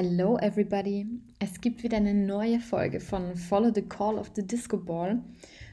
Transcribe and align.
Hello 0.00 0.38
everybody! 0.38 1.08
Es 1.40 1.60
gibt 1.60 1.82
wieder 1.82 1.96
eine 1.96 2.14
neue 2.14 2.60
Folge 2.60 3.00
von 3.00 3.34
Follow 3.34 3.72
the 3.74 3.82
Call 3.82 4.16
of 4.16 4.30
the 4.36 4.46
Disco 4.46 4.76
Ball. 4.76 5.20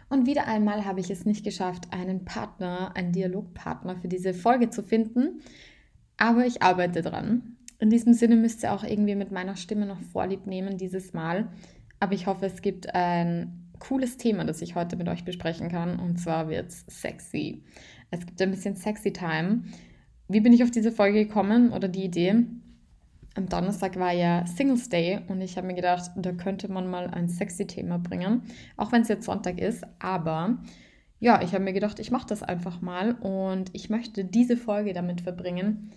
Und 0.09 0.25
wieder 0.25 0.47
einmal 0.47 0.83
habe 0.83 0.99
ich 0.99 1.11
es 1.11 1.25
nicht 1.25 1.43
geschafft, 1.43 1.89
einen 1.91 2.25
Partner, 2.25 2.95
einen 2.95 3.11
Dialogpartner 3.11 3.97
für 3.97 4.07
diese 4.07 4.33
Folge 4.33 4.71
zu 4.71 4.81
finden. 4.81 5.41
Aber 6.17 6.43
ich 6.43 6.63
arbeite 6.63 7.03
dran. 7.03 7.57
In 7.77 7.91
diesem 7.91 8.13
Sinne 8.13 8.35
müsst 8.35 8.63
ihr 8.63 8.73
auch 8.73 8.83
irgendwie 8.83 9.13
mit 9.13 9.31
meiner 9.31 9.55
Stimme 9.55 9.85
noch 9.85 10.01
Vorlieb 10.01 10.47
nehmen 10.47 10.79
dieses 10.79 11.13
Mal. 11.13 11.49
Aber 11.99 12.15
ich 12.15 12.25
hoffe, 12.25 12.47
es 12.47 12.63
gibt 12.63 12.95
ein 12.95 13.69
cooles 13.77 14.17
Thema, 14.17 14.43
das 14.43 14.63
ich 14.63 14.73
heute 14.73 14.95
mit 14.95 15.07
euch 15.07 15.23
besprechen 15.23 15.69
kann. 15.69 15.99
Und 15.99 16.19
zwar 16.19 16.49
wird 16.49 16.69
es 16.69 16.83
sexy. 16.87 17.61
Es 18.09 18.25
gibt 18.25 18.41
ein 18.41 18.49
bisschen 18.49 18.75
sexy 18.75 19.13
Time. 19.13 19.65
Wie 20.27 20.41
bin 20.41 20.51
ich 20.51 20.63
auf 20.63 20.71
diese 20.71 20.91
Folge 20.91 21.27
gekommen 21.27 21.71
oder 21.71 21.87
die 21.87 22.05
Idee? 22.05 22.43
Am 23.35 23.49
Donnerstag 23.49 23.99
war 23.99 24.13
ja 24.13 24.45
Singles 24.47 24.89
Day 24.89 25.19
und 25.27 25.41
ich 25.41 25.57
habe 25.57 25.67
mir 25.67 25.73
gedacht, 25.73 26.11
da 26.15 26.31
könnte 26.31 26.71
man 26.71 26.89
mal 26.89 27.07
ein 27.07 27.27
sexy 27.27 27.67
Thema 27.67 27.99
bringen, 27.99 28.43
auch 28.77 28.91
wenn 28.91 29.01
es 29.01 29.09
jetzt 29.09 29.25
Sonntag 29.25 29.59
ist. 29.59 29.83
Aber 29.99 30.57
ja, 31.19 31.41
ich 31.41 31.53
habe 31.53 31.63
mir 31.63 31.73
gedacht, 31.73 31.99
ich 31.99 32.11
mache 32.11 32.27
das 32.27 32.43
einfach 32.43 32.81
mal 32.81 33.13
und 33.13 33.69
ich 33.73 33.89
möchte 33.89 34.23
diese 34.23 34.57
Folge 34.57 34.93
damit 34.93 35.21
verbringen, 35.21 35.91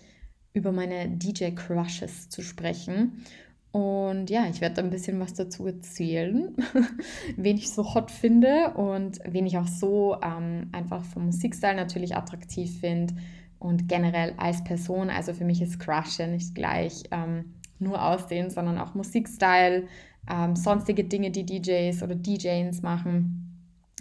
über 0.53 0.71
meine 0.71 1.09
DJ 1.09 1.51
Crushes 1.51 2.29
zu 2.29 2.41
sprechen. 2.41 3.23
Und 3.71 4.29
ja, 4.29 4.47
ich 4.49 4.61
werde 4.61 4.81
ein 4.81 4.89
bisschen 4.89 5.19
was 5.19 5.33
dazu 5.35 5.67
erzählen, 5.67 6.55
wen 7.37 7.57
ich 7.57 7.69
so 7.71 7.93
hot 7.93 8.11
finde 8.11 8.73
und 8.75 9.19
wen 9.25 9.45
ich 9.45 9.57
auch 9.57 9.67
so 9.67 10.17
ähm, 10.23 10.69
einfach 10.71 11.05
vom 11.05 11.27
Musikstyle 11.27 11.75
natürlich 11.75 12.15
attraktiv 12.15 12.79
finde 12.79 13.13
und 13.59 13.87
generell 13.87 14.33
als 14.37 14.63
Person. 14.63 15.09
Also 15.09 15.33
für 15.33 15.45
mich 15.45 15.61
ist 15.61 15.79
Crush 15.79 16.17
ja 16.17 16.27
nicht 16.27 16.55
gleich 16.55 17.03
ähm, 17.11 17.53
nur 17.77 18.03
Aussehen, 18.03 18.49
sondern 18.49 18.77
auch 18.77 18.95
Musikstyle, 18.95 19.87
ähm, 20.29 20.55
sonstige 20.55 21.03
Dinge, 21.03 21.31
die 21.31 21.45
DJs 21.45 22.01
oder 22.03 22.15
DJs 22.15 22.81
machen. 22.81 23.45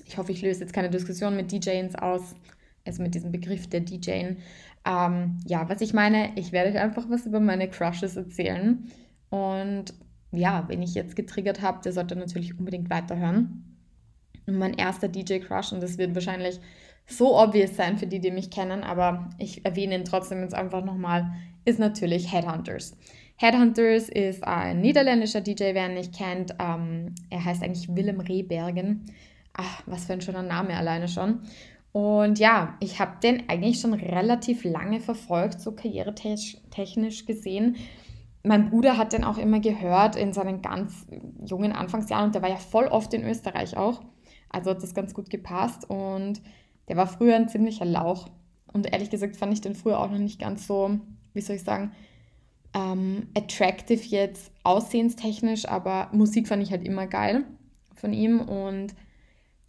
Ich 0.05 0.17
hoffe, 0.17 0.33
ich 0.33 0.42
löse 0.42 0.61
jetzt 0.61 0.73
keine 0.73 0.91
Diskussion 0.91 1.36
mit 1.36 1.53
DJs 1.53 1.95
aus, 1.97 2.34
also 2.86 3.03
mit 3.03 3.14
diesem 3.14 3.33
Begriff 3.33 3.69
der 3.69 3.81
DJ. 3.81 4.34
Ähm, 4.84 5.39
ja, 5.47 5.69
was 5.69 5.81
ich 5.81 5.92
meine, 5.92 6.33
ich 6.36 6.53
werde 6.53 6.70
euch 6.70 6.79
einfach 6.79 7.09
was 7.11 7.27
über 7.27 7.41
meine 7.41 7.69
Crushes 7.69 8.17
erzählen. 8.17 8.91
Und 9.29 9.92
ja, 10.33 10.64
wenn 10.69 10.83
ich 10.83 10.95
jetzt 10.95 11.17
getriggert 11.17 11.62
habe, 11.62 11.81
der 11.83 11.92
sollte 11.92 12.17
natürlich 12.17 12.59
unbedingt 12.59 12.91
weiterhören. 12.91 13.77
Und 14.47 14.56
mein 14.56 14.75
erster 14.75 15.09
DJ-Crush, 15.09 15.73
und 15.73 15.83
das 15.83 15.98
wird 15.98 16.14
wahrscheinlich 16.14 16.61
so 17.09 17.37
obvious 17.37 17.75
sein 17.75 17.97
für 17.97 18.06
die, 18.06 18.20
die 18.20 18.31
mich 18.31 18.51
kennen, 18.51 18.84
aber 18.84 19.31
ich 19.39 19.64
erwähne 19.64 19.97
ihn 19.97 20.05
trotzdem 20.05 20.42
jetzt 20.42 20.55
einfach 20.55 20.84
nochmal, 20.84 21.33
ist 21.64 21.78
natürlich 21.78 22.33
Headhunters. 22.33 22.97
Headhunters 23.37 24.09
ist 24.09 24.45
ein 24.45 24.81
niederländischer 24.81 25.41
DJ, 25.41 25.75
wer 25.75 25.89
ihn 25.89 25.95
nicht 25.95 26.14
kennt. 26.14 26.55
Ähm, 26.59 27.14
er 27.31 27.45
heißt 27.45 27.62
eigentlich 27.62 27.95
Willem 27.95 28.20
Rehbergen. 28.20 29.06
Ach, 29.55 29.83
was 29.86 30.07
für 30.07 30.13
ein 30.13 30.20
schöner 30.20 30.42
Name 30.42 30.77
alleine 30.77 31.08
schon. 31.08 31.41
Und 31.92 32.39
ja, 32.39 32.77
ich 32.80 33.01
habe 33.01 33.18
den 33.23 33.48
eigentlich 33.48 33.80
schon 33.80 33.95
relativ 33.95 34.64
lange 34.64 35.01
verfolgt, 35.01 35.61
so 35.61 35.73
karrieretechnisch 35.73 37.27
gesehen. 37.27 37.77
Mein 38.42 38.70
Bruder 38.70 38.97
hat 38.97 39.13
den 39.13 39.24
auch 39.24 39.39
immer 39.39 39.61
gehört 39.61 40.17
in 40.17 40.33
seinen 40.33 40.61
ganz 40.63 41.07
jungen 41.45 41.73
Anfangsjahren 41.73 42.27
und 42.27 42.35
der 42.35 42.42
war 42.42 42.51
ja 42.51 42.57
voll 42.57 42.86
oft 42.86 43.14
in 43.14 43.24
Österreich 43.24 43.77
auch. 43.77 44.02
Also 44.51 44.70
hat 44.70 44.83
das 44.83 44.95
ganz 44.95 45.14
gut 45.14 45.30
gepasst 45.30 45.89
und 45.89 46.41
der 46.88 46.96
war 46.96 47.06
früher 47.06 47.36
ein 47.36 47.48
ziemlicher 47.48 47.84
Lauch. 47.84 48.28
Und 48.72 48.92
ehrlich 48.92 49.10
gesagt 49.10 49.36
fand 49.36 49.52
ich 49.52 49.60
den 49.60 49.74
früher 49.74 49.98
auch 49.98 50.10
noch 50.10 50.18
nicht 50.18 50.40
ganz 50.40 50.66
so, 50.66 50.98
wie 51.32 51.40
soll 51.40 51.56
ich 51.56 51.62
sagen, 51.62 51.92
ähm, 52.74 53.28
attractive 53.36 54.02
jetzt 54.02 54.52
aussehenstechnisch, 54.62 55.66
aber 55.66 56.08
Musik 56.12 56.48
fand 56.48 56.62
ich 56.62 56.70
halt 56.70 56.84
immer 56.84 57.06
geil 57.06 57.44
von 57.94 58.12
ihm. 58.12 58.40
Und 58.40 58.94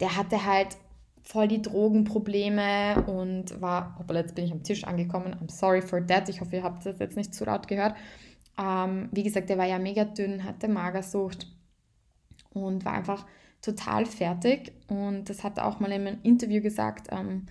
der 0.00 0.16
hatte 0.16 0.44
halt 0.44 0.76
voll 1.22 1.48
die 1.48 1.62
Drogenprobleme 1.62 3.04
und 3.06 3.60
war, 3.60 3.96
hoppala, 3.98 4.20
jetzt 4.20 4.34
bin 4.34 4.44
ich 4.44 4.52
am 4.52 4.62
Tisch 4.62 4.84
angekommen, 4.84 5.34
I'm 5.34 5.50
sorry 5.50 5.82
for 5.82 6.04
that, 6.06 6.28
ich 6.28 6.40
hoffe, 6.40 6.56
ihr 6.56 6.62
habt 6.62 6.84
das 6.84 6.98
jetzt 6.98 7.16
nicht 7.16 7.34
zu 7.34 7.44
laut 7.44 7.68
gehört. 7.68 7.94
Ähm, 8.58 9.08
wie 9.12 9.22
gesagt, 9.22 9.48
der 9.48 9.58
war 9.58 9.66
ja 9.66 9.78
mega 9.78 10.04
dünn, 10.04 10.44
hatte 10.44 10.68
Magersucht 10.68 11.46
und 12.52 12.84
war 12.84 12.94
einfach 12.94 13.26
total 13.62 14.06
fertig. 14.06 14.72
Und 14.88 15.28
das 15.28 15.44
hat 15.44 15.58
er 15.58 15.66
auch 15.66 15.80
mal 15.80 15.92
in 15.92 16.06
einem 16.06 16.18
Interview 16.22 16.62
gesagt, 16.62 17.08
ähm, 17.10 17.46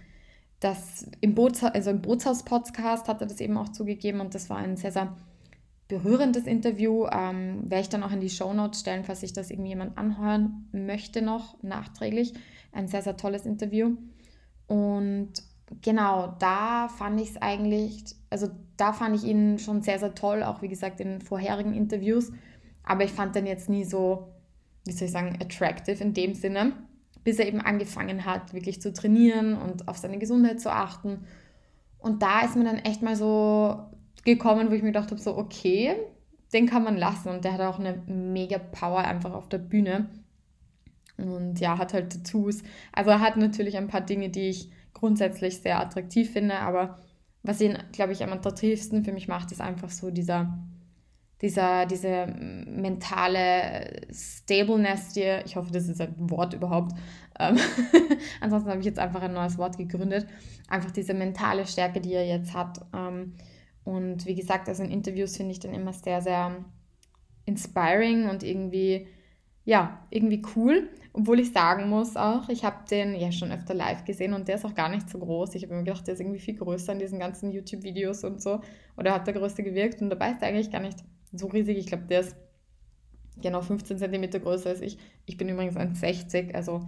dass 0.59 1.05
im, 1.21 1.35
Bootshaus, 1.35 1.71
also 1.71 1.91
im 1.91 2.01
Bootshaus-Podcast 2.01 3.07
hat 3.07 3.21
er 3.21 3.27
das 3.27 3.39
eben 3.39 3.57
auch 3.57 3.69
zugegeben 3.69 4.19
und 4.19 4.35
das 4.35 4.49
war 4.49 4.57
ein 4.57 4.75
sehr, 4.75 4.91
sehr 4.91 5.15
berührendes 5.87 6.45
Interview. 6.45 7.07
Ähm, 7.11 7.69
werde 7.69 7.81
ich 7.81 7.89
dann 7.89 8.03
auch 8.03 8.11
in 8.11 8.19
die 8.19 8.29
Shownotes 8.29 8.81
stellen, 8.81 9.03
falls 9.03 9.21
sich 9.21 9.33
das 9.33 9.51
irgendjemand 9.51 9.97
anhören 9.97 10.67
möchte 10.71 11.21
noch 11.21 11.61
nachträglich. 11.63 12.33
Ein 12.71 12.87
sehr, 12.87 13.01
sehr 13.01 13.17
tolles 13.17 13.45
Interview. 13.45 13.95
Und 14.67 15.31
genau, 15.81 16.35
da 16.39 16.89
fand 16.89 17.21
ich 17.21 17.31
es 17.31 17.41
eigentlich, 17.41 18.03
also 18.29 18.49
da 18.77 18.93
fand 18.93 19.15
ich 19.15 19.23
ihn 19.23 19.59
schon 19.59 19.81
sehr, 19.81 19.97
sehr 19.97 20.13
toll, 20.13 20.43
auch 20.43 20.61
wie 20.61 20.67
gesagt 20.67 20.99
in 20.99 21.21
vorherigen 21.21 21.73
Interviews. 21.73 22.31
Aber 22.83 23.03
ich 23.03 23.11
fand 23.11 23.35
den 23.35 23.45
jetzt 23.45 23.69
nie 23.69 23.85
so 23.85 24.27
wie 24.89 24.93
soll 24.93 25.05
ich 25.05 25.11
sagen, 25.11 25.37
attractive 25.41 26.03
in 26.03 26.13
dem 26.13 26.33
Sinne, 26.33 26.73
bis 27.23 27.39
er 27.39 27.47
eben 27.47 27.61
angefangen 27.61 28.25
hat, 28.25 28.53
wirklich 28.53 28.81
zu 28.81 28.91
trainieren 28.91 29.55
und 29.55 29.87
auf 29.87 29.97
seine 29.97 30.17
Gesundheit 30.17 30.59
zu 30.59 30.71
achten. 30.71 31.25
Und 31.99 32.21
da 32.21 32.41
ist 32.41 32.55
mir 32.55 32.63
dann 32.63 32.77
echt 32.77 33.01
mal 33.01 33.15
so 33.15 33.89
gekommen, 34.25 34.69
wo 34.69 34.73
ich 34.73 34.81
mir 34.81 34.91
gedacht 34.91 35.11
habe, 35.11 35.21
so 35.21 35.37
okay, 35.37 35.95
den 36.53 36.65
kann 36.65 36.83
man 36.83 36.97
lassen. 36.97 37.29
Und 37.29 37.45
der 37.45 37.53
hat 37.53 37.61
auch 37.61 37.79
eine 37.79 38.01
mega 38.07 38.57
Power 38.57 38.99
einfach 38.99 39.33
auf 39.33 39.47
der 39.47 39.59
Bühne. 39.59 40.09
Und 41.17 41.59
ja, 41.59 41.77
hat 41.77 41.93
halt 41.93 42.11
Tattoos. 42.11 42.63
Also 42.93 43.11
er 43.11 43.19
hat 43.19 43.37
natürlich 43.37 43.77
ein 43.77 43.87
paar 43.87 44.01
Dinge, 44.01 44.29
die 44.29 44.49
ich 44.49 44.71
grundsätzlich 44.93 45.59
sehr 45.59 45.79
attraktiv 45.79 46.31
finde, 46.31 46.55
aber 46.59 46.97
was 47.43 47.61
ihn, 47.61 47.77
glaube 47.91 48.13
ich, 48.13 48.23
am 48.23 48.33
attraktivsten 48.33 49.05
für 49.05 49.13
mich 49.13 49.27
macht, 49.27 49.51
ist 49.51 49.61
einfach 49.61 49.89
so 49.89 50.11
dieser 50.11 50.57
dieser, 51.41 51.85
diese 51.85 52.27
mentale 52.27 54.01
Stableness 54.11 55.13
dir, 55.13 55.43
ich 55.45 55.55
hoffe, 55.55 55.71
das 55.71 55.87
ist 55.87 56.01
ein 56.01 56.29
Wort 56.29 56.53
überhaupt, 56.53 56.93
ähm, 57.39 57.57
ansonsten 58.41 58.69
habe 58.69 58.79
ich 58.79 58.85
jetzt 58.85 58.99
einfach 58.99 59.21
ein 59.21 59.33
neues 59.33 59.57
Wort 59.57 59.77
gegründet, 59.77 60.27
einfach 60.67 60.91
diese 60.91 61.13
mentale 61.13 61.65
Stärke, 61.65 62.01
die 62.01 62.13
er 62.13 62.27
jetzt 62.27 62.53
hat. 62.53 62.79
Ähm, 62.93 63.35
und 63.85 64.25
wie 64.25 64.35
gesagt, 64.35 64.67
also 64.67 64.83
in 64.83 64.91
Interviews 64.91 65.37
finde 65.37 65.53
ich 65.53 65.59
den 65.59 65.73
immer 65.73 65.93
sehr, 65.93 66.21
sehr 66.21 66.63
inspiring 67.45 68.29
und 68.29 68.43
irgendwie, 68.43 69.07
ja, 69.63 70.05
irgendwie 70.09 70.43
cool. 70.55 70.89
Obwohl 71.13 71.39
ich 71.39 71.51
sagen 71.51 71.89
muss 71.89 72.15
auch, 72.15 72.49
ich 72.49 72.63
habe 72.63 72.85
den 72.89 73.15
ja 73.15 73.31
schon 73.31 73.51
öfter 73.51 73.73
live 73.73 74.05
gesehen 74.05 74.33
und 74.33 74.47
der 74.47 74.55
ist 74.55 74.65
auch 74.65 74.75
gar 74.75 74.89
nicht 74.89 75.09
so 75.09 75.17
groß. 75.17 75.55
Ich 75.55 75.63
habe 75.63 75.73
mir 75.73 75.83
gedacht, 75.83 76.05
der 76.05 76.13
ist 76.13 76.19
irgendwie 76.19 76.39
viel 76.39 76.55
größer 76.55 76.93
in 76.93 76.99
diesen 76.99 77.19
ganzen 77.19 77.51
YouTube-Videos 77.51 78.23
und 78.25 78.41
so. 78.41 78.61
Oder 78.95 79.13
hat 79.13 79.25
der 79.25 79.33
größte 79.33 79.63
gewirkt 79.63 80.01
und 80.01 80.09
dabei 80.09 80.31
ist 80.31 80.41
er 80.41 80.49
eigentlich 80.49 80.71
gar 80.71 80.81
nicht 80.81 80.99
so 81.31 81.47
riesig. 81.47 81.77
Ich 81.77 81.87
glaube, 81.87 82.05
der 82.05 82.21
ist 82.21 82.35
genau 83.41 83.61
15 83.61 83.97
cm 83.97 84.29
größer 84.41 84.69
als 84.69 84.81
ich. 84.81 84.97
Ich 85.25 85.37
bin 85.37 85.49
übrigens 85.49 85.75
1,60, 85.75 86.53
also 86.53 86.87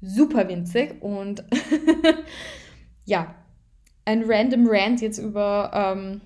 super 0.00 0.48
winzig. 0.48 1.02
Und 1.02 1.44
ja, 3.04 3.34
ein 4.04 4.24
random 4.26 4.66
Rant 4.68 5.00
jetzt 5.00 5.18
über 5.18 5.70
ähm, 5.74 6.20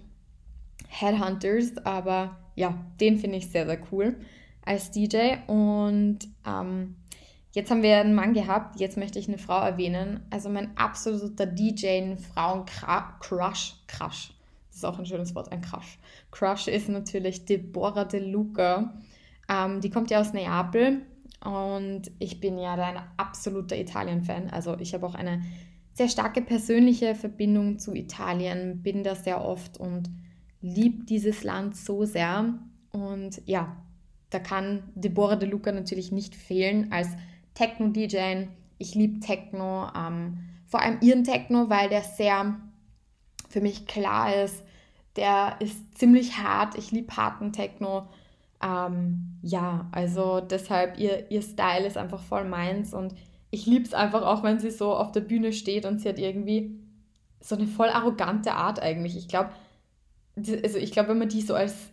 Headhunters, 0.88 1.78
aber 1.84 2.38
ja, 2.54 2.84
den 3.00 3.18
finde 3.18 3.38
ich 3.38 3.50
sehr, 3.50 3.66
sehr 3.66 3.78
cool 3.90 4.16
als 4.64 4.90
DJ. 4.90 5.36
Und 5.46 6.18
ähm, 6.46 6.96
jetzt 7.52 7.70
haben 7.70 7.82
wir 7.82 7.98
einen 7.98 8.14
Mann 8.14 8.34
gehabt, 8.34 8.80
jetzt 8.80 8.96
möchte 8.96 9.18
ich 9.18 9.28
eine 9.28 9.38
Frau 9.38 9.60
erwähnen. 9.60 10.20
Also 10.30 10.48
mein 10.48 10.76
absoluter 10.76 11.46
DJ-Frauen-Crush, 11.46 13.74
Crush, 13.86 14.34
das 14.72 14.78
ist 14.78 14.84
auch 14.86 14.98
ein 14.98 15.04
schönes 15.04 15.34
Wort, 15.34 15.52
ein 15.52 15.60
Crush. 15.60 15.98
Crush 16.30 16.66
ist 16.66 16.88
natürlich 16.88 17.44
Deborah 17.44 18.06
De 18.06 18.20
Luca. 18.20 18.94
Ähm, 19.46 19.82
die 19.82 19.90
kommt 19.90 20.10
ja 20.10 20.18
aus 20.18 20.32
Neapel 20.32 21.02
und 21.44 22.10
ich 22.18 22.40
bin 22.40 22.58
ja 22.58 22.74
da 22.76 22.86
ein 22.86 23.02
absoluter 23.18 23.78
Italien-Fan. 23.78 24.48
Also 24.48 24.78
ich 24.78 24.94
habe 24.94 25.04
auch 25.04 25.14
eine 25.14 25.42
sehr 25.92 26.08
starke 26.08 26.40
persönliche 26.40 27.14
Verbindung 27.14 27.78
zu 27.78 27.94
Italien, 27.94 28.82
bin 28.82 29.04
da 29.04 29.14
sehr 29.14 29.44
oft 29.44 29.76
und 29.76 30.08
liebe 30.62 31.04
dieses 31.04 31.44
Land 31.44 31.76
so 31.76 32.06
sehr. 32.06 32.58
Und 32.92 33.42
ja, 33.44 33.76
da 34.30 34.38
kann 34.38 34.84
Deborah 34.94 35.36
De 35.36 35.50
Luca 35.50 35.70
natürlich 35.70 36.12
nicht 36.12 36.34
fehlen 36.34 36.90
als 36.92 37.08
Techno-DJ. 37.52 38.46
Ich 38.78 38.94
liebe 38.94 39.20
Techno, 39.20 39.88
ähm, 39.94 40.38
vor 40.66 40.80
allem 40.80 40.96
ihren 41.02 41.24
Techno, 41.24 41.68
weil 41.68 41.90
der 41.90 42.00
sehr 42.00 42.56
für 43.52 43.60
mich 43.60 43.86
klar 43.86 44.34
ist, 44.34 44.64
der 45.16 45.56
ist 45.60 45.98
ziemlich 45.98 46.38
hart. 46.38 46.76
Ich 46.76 46.90
liebe 46.90 47.14
harten 47.16 47.52
Techno. 47.52 48.08
Ähm, 48.62 49.38
ja, 49.42 49.88
also 49.92 50.40
deshalb, 50.40 50.98
ihr, 50.98 51.30
ihr 51.30 51.42
Style 51.42 51.86
ist 51.86 51.98
einfach 51.98 52.22
voll 52.22 52.44
meins 52.44 52.94
und 52.94 53.14
ich 53.50 53.66
liebe 53.66 53.84
es 53.84 53.92
einfach 53.92 54.22
auch, 54.22 54.42
wenn 54.42 54.58
sie 54.58 54.70
so 54.70 54.94
auf 54.94 55.12
der 55.12 55.20
Bühne 55.20 55.52
steht 55.52 55.84
und 55.84 55.98
sie 56.00 56.08
hat 56.08 56.18
irgendwie 56.18 56.78
so 57.40 57.56
eine 57.56 57.66
voll 57.66 57.88
arrogante 57.88 58.54
Art 58.54 58.80
eigentlich. 58.80 59.16
Ich 59.16 59.28
glaube, 59.28 59.50
also 60.36 60.78
ich 60.78 60.92
glaube, 60.92 61.10
wenn 61.10 61.18
man 61.18 61.28
die 61.28 61.42
so 61.42 61.54
als 61.54 61.90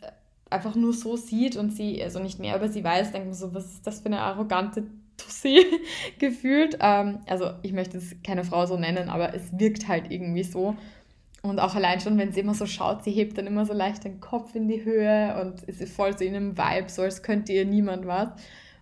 einfach 0.49 0.75
nur 0.75 0.93
so 0.93 1.17
sieht 1.17 1.57
und 1.57 1.71
sie, 1.71 2.01
also 2.01 2.19
nicht 2.19 2.39
mehr 2.39 2.55
über 2.55 2.69
sie 2.69 2.83
weiß, 2.83 3.11
denkt 3.11 3.27
man 3.27 3.35
so, 3.35 3.53
was 3.53 3.65
ist 3.65 3.87
das 3.87 3.99
für 3.99 4.05
eine 4.05 4.21
arrogante 4.21 4.83
Tussi 5.17 5.65
gefühlt. 6.19 6.77
Ähm, 6.79 7.19
also 7.27 7.51
ich 7.61 7.73
möchte 7.73 7.97
es 7.97 8.15
keine 8.23 8.43
Frau 8.43 8.65
so 8.65 8.77
nennen, 8.77 9.09
aber 9.09 9.33
es 9.33 9.57
wirkt 9.59 9.87
halt 9.87 10.11
irgendwie 10.11 10.43
so. 10.43 10.75
Und 11.41 11.59
auch 11.59 11.75
allein 11.75 12.01
schon, 12.01 12.17
wenn 12.17 12.33
sie 12.33 12.41
immer 12.41 12.53
so 12.53 12.65
schaut, 12.65 13.03
sie 13.03 13.11
hebt 13.11 13.37
dann 13.37 13.47
immer 13.47 13.65
so 13.65 13.73
leicht 13.73 14.03
den 14.03 14.19
Kopf 14.19 14.55
in 14.55 14.67
die 14.67 14.83
Höhe 14.83 15.39
und 15.41 15.63
ist 15.63 15.93
voll 15.93 16.17
so 16.17 16.25
in 16.25 16.35
einem 16.35 16.57
Vibe, 16.57 16.89
so 16.89 17.01
als 17.01 17.23
könnte 17.23 17.53
ihr 17.53 17.65
niemand 17.65 18.05
was. 18.05 18.29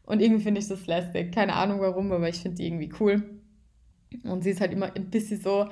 Und 0.05 0.21
irgendwie 0.21 0.43
finde 0.43 0.61
ich 0.61 0.67
das 0.67 0.87
lästig. 0.87 1.33
Keine 1.33 1.53
Ahnung 1.53 1.81
warum, 1.81 2.11
aber 2.11 2.29
ich 2.29 2.37
finde 2.37 2.57
die 2.57 2.65
irgendwie 2.65 2.91
cool. 2.99 3.23
Und 4.23 4.43
sie 4.43 4.51
ist 4.51 4.61
halt 4.61 4.71
immer 4.71 4.95
ein 4.95 5.09
bisschen 5.09 5.39
so, 5.39 5.67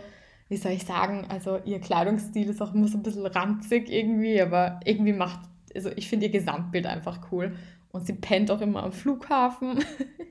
wie 0.49 0.57
soll 0.57 0.73
ich 0.73 0.85
sagen, 0.85 1.25
also 1.29 1.59
ihr 1.65 1.79
Kleidungsstil 1.79 2.49
ist 2.49 2.61
auch 2.61 2.73
immer 2.73 2.87
so 2.87 2.97
ein 2.97 3.03
bisschen 3.03 3.25
ranzig 3.25 3.89
irgendwie, 3.89 4.39
aber 4.41 4.79
irgendwie 4.85 5.13
macht, 5.13 5.39
also 5.73 5.89
ich 5.95 6.07
finde 6.07 6.27
ihr 6.27 6.31
Gesamtbild 6.31 6.85
einfach 6.85 7.31
cool. 7.31 7.55
Und 7.91 8.05
sie 8.05 8.13
pennt 8.13 8.51
auch 8.51 8.59
immer 8.59 8.83
am 8.83 8.91
Flughafen, 8.91 9.79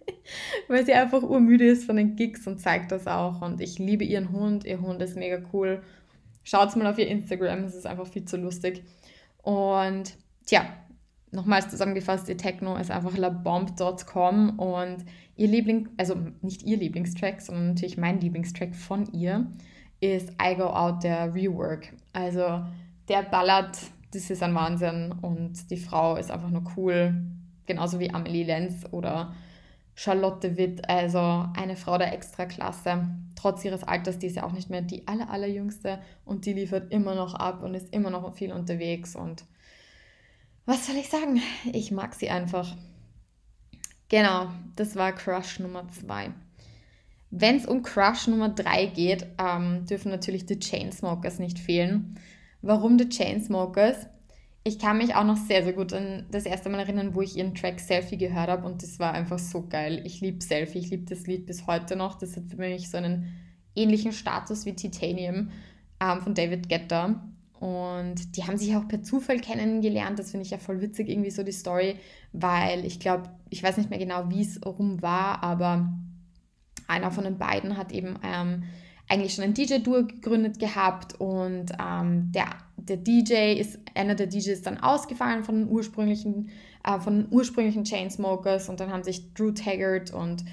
weil 0.68 0.84
sie 0.84 0.92
einfach 0.92 1.22
urmüde 1.22 1.66
ist 1.66 1.86
von 1.86 1.96
den 1.96 2.14
Gigs 2.14 2.46
und 2.46 2.60
zeigt 2.60 2.92
das 2.92 3.06
auch. 3.06 3.40
Und 3.40 3.60
ich 3.62 3.78
liebe 3.78 4.04
ihren 4.04 4.30
Hund. 4.30 4.66
Ihr 4.66 4.82
Hund 4.82 5.00
ist 5.00 5.16
mega 5.16 5.40
cool. 5.52 5.82
Schaut 6.44 6.76
mal 6.76 6.86
auf 6.86 6.98
ihr 6.98 7.08
Instagram, 7.08 7.64
es 7.64 7.74
ist 7.74 7.86
einfach 7.86 8.06
viel 8.06 8.24
zu 8.24 8.36
lustig. 8.36 8.84
Und 9.42 10.16
tja, 10.46 10.66
nochmals 11.32 11.68
zusammengefasst, 11.68 12.28
ihr 12.28 12.36
Techno 12.36 12.76
ist 12.76 12.90
einfach 12.90 13.16
labomb.com 13.16 14.58
und 14.58 15.04
ihr 15.36 15.48
Liebling, 15.48 15.88
also 15.96 16.16
nicht 16.42 16.62
ihr 16.62 16.76
Lieblingstrack, 16.76 17.40
sondern 17.40 17.68
natürlich 17.68 17.98
mein 17.98 18.20
Lieblingstrack 18.20 18.74
von 18.74 19.12
ihr 19.12 19.46
ist 20.00 20.30
I 20.32 20.54
Go 20.54 20.64
Out 20.64 21.02
der 21.02 21.34
Rework. 21.34 21.92
Also 22.12 22.64
der 23.08 23.22
ballert, 23.22 23.78
das 24.12 24.30
ist 24.30 24.42
ein 24.42 24.54
Wahnsinn 24.54 25.12
und 25.22 25.70
die 25.70 25.76
Frau 25.76 26.16
ist 26.16 26.30
einfach 26.30 26.50
nur 26.50 26.64
cool, 26.76 27.14
genauso 27.66 27.98
wie 27.98 28.10
Amelie 28.10 28.44
Lenz 28.44 28.84
oder 28.90 29.34
Charlotte 29.94 30.56
Witt, 30.56 30.88
also 30.88 31.46
eine 31.56 31.76
Frau 31.76 31.98
der 31.98 32.12
Extraklasse. 32.12 33.08
Trotz 33.36 33.64
ihres 33.64 33.84
Alters, 33.84 34.18
die 34.18 34.26
ist 34.26 34.36
ja 34.36 34.44
auch 34.44 34.52
nicht 34.52 34.70
mehr 34.70 34.82
die 34.82 35.06
aller, 35.06 35.30
allerjüngste 35.30 36.00
und 36.24 36.46
die 36.46 36.52
liefert 36.52 36.92
immer 36.92 37.14
noch 37.14 37.34
ab 37.34 37.62
und 37.62 37.74
ist 37.74 37.92
immer 37.92 38.10
noch 38.10 38.34
viel 38.34 38.52
unterwegs 38.52 39.14
und 39.14 39.44
was 40.66 40.86
soll 40.86 40.96
ich 40.96 41.10
sagen? 41.10 41.42
Ich 41.72 41.90
mag 41.90 42.14
sie 42.14 42.30
einfach. 42.30 42.74
Genau, 44.08 44.48
das 44.76 44.96
war 44.96 45.12
Crush 45.12 45.60
Nummer 45.60 45.86
2. 45.88 46.32
Wenn 47.30 47.56
es 47.56 47.66
um 47.66 47.82
Crush 47.82 48.28
Nummer 48.28 48.48
3 48.48 48.86
geht, 48.86 49.26
ähm, 49.38 49.84
dürfen 49.86 50.10
natürlich 50.10 50.46
die 50.46 50.58
Chainsmokers 50.58 51.38
nicht 51.38 51.58
fehlen. 51.58 52.18
Warum 52.62 52.96
die 52.96 53.08
Chainsmokers? 53.08 54.06
Ich 54.66 54.78
kann 54.78 54.96
mich 54.96 55.14
auch 55.14 55.24
noch 55.24 55.36
sehr, 55.36 55.62
sehr 55.62 55.74
gut 55.74 55.92
an 55.92 56.24
das 56.30 56.46
erste 56.46 56.70
Mal 56.70 56.80
erinnern, 56.80 57.14
wo 57.14 57.20
ich 57.20 57.36
ihren 57.36 57.54
Track 57.54 57.80
Selfie 57.80 58.16
gehört 58.16 58.48
habe 58.48 58.66
und 58.66 58.82
das 58.82 58.98
war 58.98 59.12
einfach 59.12 59.38
so 59.38 59.66
geil. 59.68 60.00
Ich 60.06 60.22
liebe 60.22 60.42
Selfie, 60.42 60.78
ich 60.78 60.88
liebe 60.88 61.04
das 61.04 61.26
Lied 61.26 61.44
bis 61.44 61.66
heute 61.66 61.96
noch. 61.96 62.16
Das 62.16 62.34
hat 62.34 62.44
für 62.48 62.56
mich 62.56 62.88
so 62.88 62.96
einen 62.96 63.28
ähnlichen 63.76 64.12
Status 64.12 64.64
wie 64.64 64.74
Titanium 64.74 65.50
ähm, 66.00 66.22
von 66.22 66.34
David 66.34 66.70
Guetta. 66.70 67.28
Und 67.60 68.36
die 68.36 68.44
haben 68.44 68.56
sich 68.56 68.74
auch 68.74 68.88
per 68.88 69.02
Zufall 69.02 69.38
kennengelernt. 69.38 70.18
Das 70.18 70.30
finde 70.30 70.46
ich 70.46 70.50
ja 70.50 70.58
voll 70.58 70.80
witzig, 70.80 71.10
irgendwie 71.10 71.30
so 71.30 71.42
die 71.42 71.52
Story, 71.52 71.96
weil 72.32 72.86
ich 72.86 73.00
glaube, 73.00 73.30
ich 73.50 73.62
weiß 73.62 73.76
nicht 73.76 73.90
mehr 73.90 73.98
genau, 73.98 74.30
wie 74.30 74.40
es 74.40 74.64
rum 74.64 75.02
war, 75.02 75.42
aber 75.42 75.92
einer 76.86 77.10
von 77.10 77.24
den 77.24 77.36
beiden 77.36 77.76
hat 77.76 77.92
eben 77.92 78.18
ähm, 78.22 78.64
eigentlich 79.08 79.34
schon 79.34 79.44
ein 79.44 79.54
DJ-Duo 79.54 80.06
gegründet 80.06 80.58
gehabt 80.58 81.20
und 81.20 81.72
ähm, 81.78 82.32
der, 82.32 82.48
der 82.76 82.96
DJ 82.96 83.54
ist, 83.54 83.78
einer 83.94 84.14
der 84.14 84.26
DJs 84.26 84.62
dann 84.62 84.78
ausgefallen 84.78 85.44
von 85.44 85.56
den 85.56 85.68
ursprünglichen, 85.68 86.50
äh, 86.84 86.98
von 86.98 87.18
den 87.18 87.26
ursprünglichen 87.30 87.84
Chainsmokers 87.84 88.68
und 88.68 88.80
dann 88.80 88.90
haben 88.90 89.02
sich 89.02 89.34
Drew 89.34 89.52
Taggart 89.52 90.12
und 90.12 90.44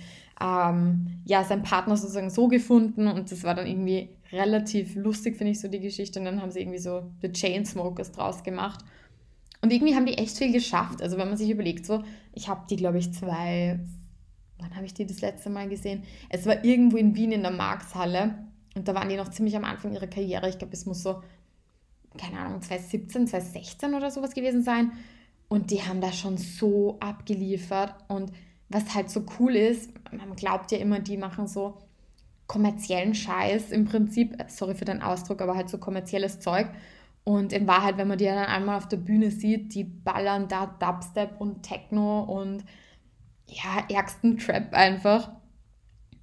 ähm, 0.42 1.22
ja, 1.26 1.44
sein 1.44 1.64
Partner 1.64 1.96
sozusagen 1.96 2.30
so 2.30 2.48
gefunden 2.48 3.08
und 3.08 3.32
das 3.32 3.44
war 3.44 3.56
dann 3.56 3.68
irgendwie 3.68 4.10
relativ 4.32 4.96
lustig, 4.96 5.38
finde 5.38 5.52
ich 5.52 5.60
so 5.60 5.68
die 5.68 5.80
Geschichte 5.80 6.20
und 6.20 6.26
dann 6.26 6.42
haben 6.42 6.52
sie 6.52 6.62
irgendwie 6.62 6.80
so 6.80 7.04
The 7.22 7.32
Chainsmokers 7.32 8.12
draus 8.12 8.44
gemacht. 8.44 8.84
Und 9.62 9.72
irgendwie 9.72 9.96
haben 9.96 10.08
die 10.08 10.18
echt 10.18 10.38
viel 10.38 10.52
geschafft. 10.52 11.02
Also 11.02 11.18
wenn 11.18 11.28
man 11.28 11.38
sich 11.38 11.50
überlegt, 11.50 11.86
so, 11.86 12.04
ich 12.34 12.48
habe 12.48 12.66
die, 12.68 12.78
glaube 12.78 12.98
ich, 12.98 13.14
zwei, 13.14 13.80
wann 14.62 14.76
habe 14.76 14.86
ich 14.86 14.94
die 14.94 15.06
das 15.06 15.22
letzte 15.22 15.50
Mal 15.50 15.68
gesehen? 15.68 16.04
Es 16.30 16.46
war 16.46 16.64
irgendwo 16.64 16.98
in 16.98 17.16
Wien 17.16 17.32
in 17.32 17.42
der 17.42 17.52
Markshalle 17.52 18.36
und 18.76 18.88
da 18.88 18.96
waren 18.96 19.10
die 19.10 19.18
noch 19.18 19.30
ziemlich 19.30 19.56
am 19.56 19.66
Anfang 19.66 19.94
ihrer 19.94 20.08
Karriere. 20.08 20.50
Ich 20.50 20.58
glaube, 20.58 20.74
es 20.74 20.86
muss 20.86 21.04
so, 21.04 21.22
keine 22.18 22.40
Ahnung, 22.40 22.62
2017, 22.62 23.28
2016 23.28 23.94
oder 23.94 24.12
sowas 24.12 24.34
gewesen 24.34 24.64
sein. 24.64 24.92
Und 25.50 25.72
die 25.72 25.82
haben 25.82 26.00
da 26.00 26.14
schon 26.14 26.38
so 26.38 26.98
abgeliefert. 27.02 27.94
Und 28.08 28.32
was 28.70 28.96
halt 28.96 29.10
so 29.10 29.26
cool 29.40 29.56
ist, 29.56 29.92
man 30.12 30.36
glaubt 30.36 30.72
ja 30.72 30.78
immer, 30.78 31.00
die 31.00 31.18
machen 31.18 31.48
so 31.48 31.78
kommerziellen 32.48 33.14
Scheiß 33.14 33.72
im 33.72 33.86
Prinzip, 33.86 34.36
sorry 34.48 34.76
für 34.76 34.86
den 34.86 35.02
Ausdruck, 35.02 35.42
aber 35.42 35.56
halt 35.56 35.70
so 35.70 35.78
kommerzielles 35.78 36.40
Zeug. 36.40 36.68
Und 37.24 37.54
in 37.54 37.68
Wahrheit, 37.68 37.98
wenn 37.98 38.08
man 38.08 38.18
die 38.18 38.26
dann 38.26 38.38
einmal 38.38 38.78
auf 38.78 38.88
der 38.88 38.98
Bühne 38.98 39.32
sieht, 39.32 39.74
die 39.76 39.84
ballern 39.84 40.48
da 40.48 40.66
Dubstep 40.66 41.40
und 41.40 41.64
Techno 41.64 42.24
und 42.24 42.64
ja, 43.52 43.86
ärgsten 43.90 44.38
Trap 44.38 44.74
einfach. 44.74 45.32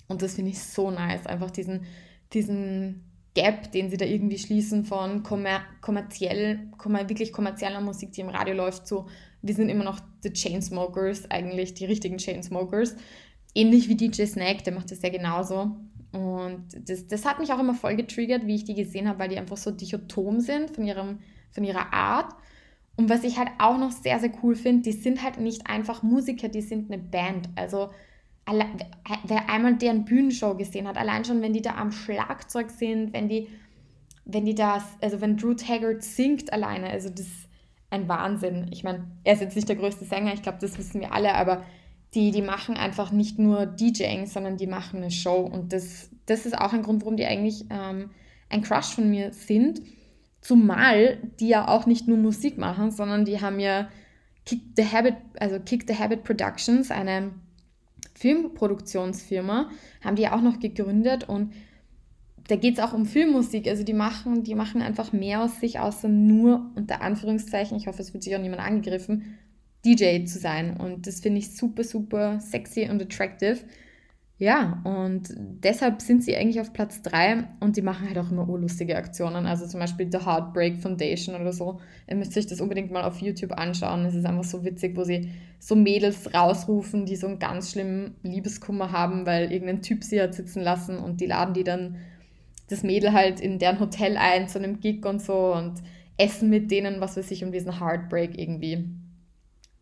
Und 0.08 0.22
das 0.22 0.34
finde 0.34 0.50
ich 0.50 0.62
so 0.62 0.90
nice, 0.90 1.26
einfach 1.26 1.50
diesen, 1.50 1.84
diesen 2.32 3.04
Gap, 3.34 3.70
den 3.72 3.90
sie 3.90 3.98
da 3.98 4.06
irgendwie 4.06 4.38
schließen 4.38 4.84
von 4.84 5.22
kommer 5.22 5.60
kommerziell, 5.80 6.70
kommer 6.78 7.08
wirklich 7.08 7.32
kommerzieller 7.32 7.80
Musik, 7.80 8.12
die 8.12 8.22
im 8.22 8.30
Radio 8.30 8.54
läuft, 8.54 8.86
zu, 8.86 9.06
wir 9.42 9.54
sind 9.54 9.68
immer 9.68 9.84
noch 9.84 10.00
the 10.22 10.32
Chainsmokers, 10.32 11.30
eigentlich 11.30 11.74
die 11.74 11.84
richtigen 11.84 12.18
Chainsmokers. 12.18 12.96
Ähnlich 13.54 13.88
wie 13.88 13.96
DJ 13.96 14.24
Snake, 14.24 14.62
der 14.62 14.72
macht 14.72 14.90
das 14.90 15.02
ja 15.02 15.10
genauso. 15.10 15.76
Und 16.12 16.66
das, 16.88 17.06
das 17.06 17.24
hat 17.24 17.38
mich 17.38 17.52
auch 17.52 17.58
immer 17.58 17.74
voll 17.74 17.96
getriggert, 17.96 18.46
wie 18.46 18.56
ich 18.56 18.64
die 18.64 18.74
gesehen 18.74 19.08
habe, 19.08 19.18
weil 19.18 19.28
die 19.28 19.38
einfach 19.38 19.56
so 19.56 19.70
dichotom 19.70 20.40
sind 20.40 20.70
von, 20.70 20.84
ihrem, 20.84 21.18
von 21.50 21.64
ihrer 21.64 21.92
Art. 21.92 22.34
Und 22.98 23.08
was 23.08 23.22
ich 23.22 23.38
halt 23.38 23.48
auch 23.58 23.78
noch 23.78 23.92
sehr, 23.92 24.18
sehr 24.18 24.32
cool 24.42 24.56
finde, 24.56 24.82
die 24.82 24.92
sind 24.92 25.22
halt 25.22 25.38
nicht 25.38 25.70
einfach 25.70 26.02
Musiker, 26.02 26.48
die 26.48 26.62
sind 26.62 26.90
eine 26.90 27.00
Band. 27.00 27.48
Also 27.54 27.90
wer 29.24 29.48
einmal 29.48 29.76
deren 29.76 30.04
Bühnenshow 30.04 30.56
gesehen 30.56 30.88
hat, 30.88 30.96
allein 30.96 31.24
schon, 31.24 31.40
wenn 31.40 31.52
die 31.52 31.62
da 31.62 31.76
am 31.76 31.92
Schlagzeug 31.92 32.70
sind, 32.70 33.12
wenn 33.12 33.28
die, 33.28 33.46
wenn 34.24 34.44
die 34.44 34.56
das, 34.56 34.82
also 35.00 35.20
wenn 35.20 35.36
Drew 35.36 35.54
Taggart 35.54 36.02
singt 36.02 36.52
alleine, 36.52 36.90
also 36.90 37.08
das 37.08 37.20
ist 37.20 37.48
ein 37.90 38.08
Wahnsinn. 38.08 38.66
Ich 38.72 38.82
meine, 38.82 39.04
er 39.22 39.34
ist 39.34 39.42
jetzt 39.42 39.54
nicht 39.54 39.68
der 39.68 39.76
größte 39.76 40.04
Sänger, 40.04 40.34
ich 40.34 40.42
glaube, 40.42 40.58
das 40.60 40.76
wissen 40.76 41.00
wir 41.00 41.12
alle, 41.12 41.34
aber 41.34 41.62
die, 42.14 42.32
die 42.32 42.42
machen 42.42 42.76
einfach 42.76 43.12
nicht 43.12 43.38
nur 43.38 43.64
DJing, 43.64 44.26
sondern 44.26 44.56
die 44.56 44.66
machen 44.66 44.96
eine 44.96 45.12
Show. 45.12 45.38
Und 45.40 45.72
das, 45.72 46.10
das 46.26 46.46
ist 46.46 46.58
auch 46.58 46.72
ein 46.72 46.82
Grund, 46.82 47.02
warum 47.02 47.16
die 47.16 47.26
eigentlich 47.26 47.64
ähm, 47.70 48.10
ein 48.50 48.62
Crush 48.62 48.94
von 48.94 49.08
mir 49.08 49.32
sind. 49.32 49.82
Zumal 50.40 51.18
die 51.40 51.48
ja 51.48 51.68
auch 51.68 51.86
nicht 51.86 52.08
nur 52.08 52.16
Musik 52.16 52.58
machen, 52.58 52.90
sondern 52.90 53.24
die 53.24 53.40
haben 53.40 53.60
ja 53.60 53.88
Kick 54.46 54.60
the 54.76 54.84
Habit, 54.84 55.16
also 55.38 55.58
Kick 55.60 55.84
the 55.86 55.96
Habit 55.96 56.24
Productions, 56.24 56.90
eine 56.90 57.32
Filmproduktionsfirma, 58.14 59.70
haben 60.02 60.16
die 60.16 60.22
ja 60.22 60.36
auch 60.36 60.40
noch 60.40 60.58
gegründet 60.58 61.28
und 61.28 61.52
da 62.48 62.56
geht 62.56 62.78
es 62.78 62.80
auch 62.80 62.94
um 62.94 63.04
Filmmusik. 63.04 63.68
Also 63.68 63.84
die 63.84 63.92
machen, 63.92 64.42
die 64.42 64.54
machen 64.54 64.82
einfach 64.82 65.12
mehr 65.12 65.42
aus 65.42 65.60
sich, 65.60 65.78
außer 65.78 66.08
nur, 66.08 66.70
unter 66.74 67.02
Anführungszeichen, 67.02 67.76
ich 67.76 67.86
hoffe, 67.86 68.02
es 68.02 68.12
wird 68.14 68.24
sich 68.24 68.34
auch 68.34 68.40
niemand 68.40 68.62
angegriffen, 68.62 69.38
DJ 69.84 70.24
zu 70.24 70.38
sein. 70.38 70.76
Und 70.76 71.06
das 71.06 71.20
finde 71.20 71.38
ich 71.38 71.54
super, 71.54 71.84
super 71.84 72.40
sexy 72.40 72.88
und 72.90 73.02
attractive. 73.02 73.58
Ja, 74.40 74.80
und 74.84 75.34
deshalb 75.36 76.00
sind 76.00 76.22
sie 76.22 76.36
eigentlich 76.36 76.60
auf 76.60 76.72
Platz 76.72 77.02
3 77.02 77.48
und 77.58 77.76
die 77.76 77.82
machen 77.82 78.06
halt 78.06 78.18
auch 78.18 78.30
immer 78.30 78.48
urlustige 78.48 78.96
Aktionen. 78.96 79.46
Also 79.46 79.66
zum 79.66 79.80
Beispiel 79.80 80.08
The 80.12 80.24
Heartbreak 80.24 80.78
Foundation 80.78 81.34
oder 81.34 81.52
so. 81.52 81.80
Ihr 82.08 82.14
müsst 82.14 82.36
euch 82.38 82.46
das 82.46 82.60
unbedingt 82.60 82.92
mal 82.92 83.02
auf 83.02 83.20
YouTube 83.20 83.50
anschauen. 83.58 84.04
Es 84.04 84.14
ist 84.14 84.24
einfach 84.24 84.44
so 84.44 84.64
witzig, 84.64 84.96
wo 84.96 85.02
sie 85.02 85.32
so 85.58 85.74
Mädels 85.74 86.32
rausrufen, 86.32 87.04
die 87.04 87.16
so 87.16 87.26
einen 87.26 87.40
ganz 87.40 87.72
schlimmen 87.72 88.14
Liebeskummer 88.22 88.92
haben, 88.92 89.26
weil 89.26 89.50
irgendein 89.50 89.82
Typ 89.82 90.04
sie 90.04 90.22
hat 90.22 90.34
sitzen 90.34 90.62
lassen 90.62 90.98
und 90.98 91.20
die 91.20 91.26
laden 91.26 91.54
die 91.54 91.64
dann 91.64 91.96
das 92.68 92.84
Mädel 92.84 93.12
halt 93.12 93.40
in 93.40 93.58
deren 93.58 93.80
Hotel 93.80 94.16
ein 94.16 94.46
zu 94.46 94.58
einem 94.58 94.78
Gig 94.78 95.04
und 95.04 95.20
so 95.20 95.52
und 95.52 95.82
essen 96.16 96.48
mit 96.48 96.70
denen, 96.70 97.00
was 97.00 97.16
weiß 97.16 97.28
ich, 97.32 97.42
um 97.42 97.50
diesen 97.50 97.80
Heartbreak 97.80 98.38
irgendwie 98.38 98.84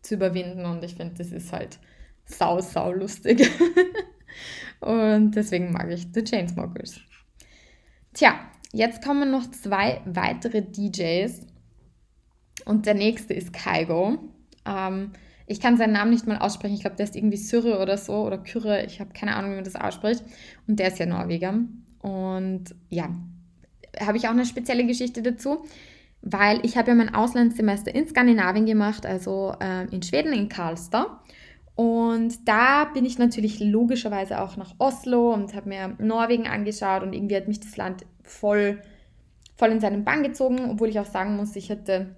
zu 0.01 0.15
überwinden. 0.15 0.65
Und 0.65 0.83
ich 0.83 0.95
finde, 0.95 1.13
das 1.15 1.31
ist 1.31 1.53
halt 1.53 1.77
sau, 2.25 2.59
sau 2.59 2.91
lustig. 2.91 3.47
und 4.79 5.31
deswegen 5.31 5.71
mag 5.71 5.89
ich 5.91 6.07
The 6.13 6.23
Chainsmokers. 6.23 6.99
Tja, 8.13 8.39
jetzt 8.73 9.03
kommen 9.03 9.31
noch 9.31 9.49
zwei 9.51 10.01
weitere 10.05 10.61
DJs. 10.61 11.45
Und 12.65 12.85
der 12.85 12.95
nächste 12.95 13.33
ist 13.33 13.53
Kaigo. 13.53 14.17
Ähm, 14.65 15.11
ich 15.45 15.59
kann 15.61 15.77
seinen 15.77 15.93
Namen 15.93 16.11
nicht 16.11 16.27
mal 16.27 16.37
aussprechen. 16.37 16.75
Ich 16.75 16.81
glaube, 16.81 16.97
der 16.97 17.05
ist 17.05 17.15
irgendwie 17.15 17.37
Syre 17.37 17.79
oder 17.79 17.97
so 17.97 18.25
oder 18.25 18.37
Kyrre. 18.37 18.85
Ich 18.85 18.99
habe 18.99 19.13
keine 19.13 19.35
Ahnung, 19.35 19.51
wie 19.51 19.55
man 19.55 19.63
das 19.63 19.75
ausspricht. 19.75 20.23
Und 20.67 20.79
der 20.79 20.89
ist 20.89 20.99
ja 20.99 21.05
Norweger. 21.05 21.59
Und 21.99 22.75
ja, 22.89 23.09
habe 23.99 24.17
ich 24.17 24.27
auch 24.27 24.31
eine 24.31 24.45
spezielle 24.45 24.85
Geschichte 24.85 25.21
dazu. 25.21 25.63
weil 26.21 26.59
ich 26.65 26.77
habe 26.77 26.89
ja 26.89 26.95
mein 26.95 27.13
Auslandssemester 27.13 27.93
in 27.93 28.07
Skandinavien 28.07 28.65
gemacht, 28.65 29.05
also 29.05 29.53
äh, 29.61 29.85
in 29.93 30.01
Schweden, 30.01 30.33
in 30.33 30.49
Karlstad. 30.49 31.07
Und 31.77 32.47
da 32.47 32.85
bin 32.85 33.05
ich 33.05 33.19
natürlich 33.19 33.59
logischerweise 33.59 34.41
auch 34.41 34.57
nach 34.57 34.73
Oslo 34.79 35.31
und 35.31 35.53
habe 35.53 35.69
mir 35.69 35.95
Norwegen 35.99 36.47
angeschaut 36.47 37.03
und 37.03 37.13
irgendwie 37.13 37.35
hat 37.35 37.47
mich 37.47 37.59
das 37.59 37.77
Land 37.77 38.03
voll, 38.23 38.81
voll 39.55 39.69
in 39.69 39.79
seinen 39.79 40.03
Bann 40.03 40.23
gezogen, 40.23 40.71
obwohl 40.71 40.89
ich 40.89 40.99
auch 40.99 41.05
sagen 41.05 41.35
muss, 41.35 41.55
ich 41.55 41.69
hatte 41.69 42.15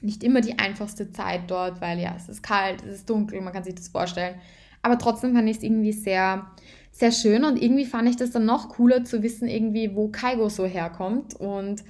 nicht 0.00 0.24
immer 0.24 0.40
die 0.40 0.58
einfachste 0.58 1.10
Zeit 1.10 1.42
dort, 1.50 1.82
weil 1.82 1.98
ja, 1.98 2.14
es 2.16 2.30
ist 2.30 2.42
kalt, 2.42 2.82
es 2.82 2.94
ist 2.94 3.10
dunkel, 3.10 3.42
man 3.42 3.52
kann 3.52 3.62
sich 3.62 3.74
das 3.74 3.88
vorstellen. 3.88 4.36
Aber 4.80 4.96
trotzdem 4.96 5.34
fand 5.34 5.50
ich 5.50 5.58
es 5.58 5.62
irgendwie 5.62 5.92
sehr, 5.92 6.50
sehr 6.92 7.12
schön 7.12 7.44
und 7.44 7.60
irgendwie 7.60 7.84
fand 7.84 8.08
ich 8.08 8.16
das 8.16 8.30
dann 8.30 8.46
noch 8.46 8.70
cooler 8.70 9.04
zu 9.04 9.22
wissen, 9.22 9.48
irgendwie, 9.48 9.94
wo 9.94 10.08
Kaigo 10.08 10.48
so 10.48 10.64
herkommt 10.64 11.34
und 11.34 11.84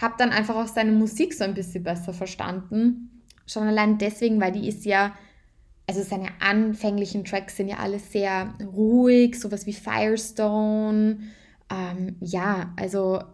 habe 0.00 0.14
dann 0.16 0.30
einfach 0.30 0.54
auch 0.54 0.68
seine 0.68 0.92
Musik 0.92 1.34
so 1.34 1.42
ein 1.42 1.54
bisschen 1.54 1.82
besser 1.82 2.12
verstanden. 2.12 3.24
Schon 3.46 3.64
allein 3.64 3.98
deswegen, 3.98 4.40
weil 4.40 4.52
die 4.52 4.68
ist 4.68 4.84
ja, 4.84 5.12
also 5.90 6.04
seine 6.04 6.28
anfänglichen 6.40 7.24
Tracks 7.24 7.56
sind 7.56 7.66
ja 7.66 7.78
alle 7.78 7.98
sehr 7.98 8.54
ruhig, 8.64 9.40
sowas 9.40 9.66
wie 9.66 9.72
Firestone. 9.72 11.18
Ähm, 11.68 12.16
ja, 12.20 12.72
also 12.76 13.24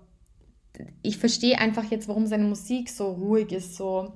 ich 1.03 1.19
verstehe 1.19 1.59
einfach 1.59 1.85
jetzt, 1.91 2.09
warum 2.09 2.25
seine 2.25 2.45
Musik 2.45 2.89
so 2.89 3.13
ruhig 3.13 3.53
ist, 3.53 3.77
so, 3.77 4.15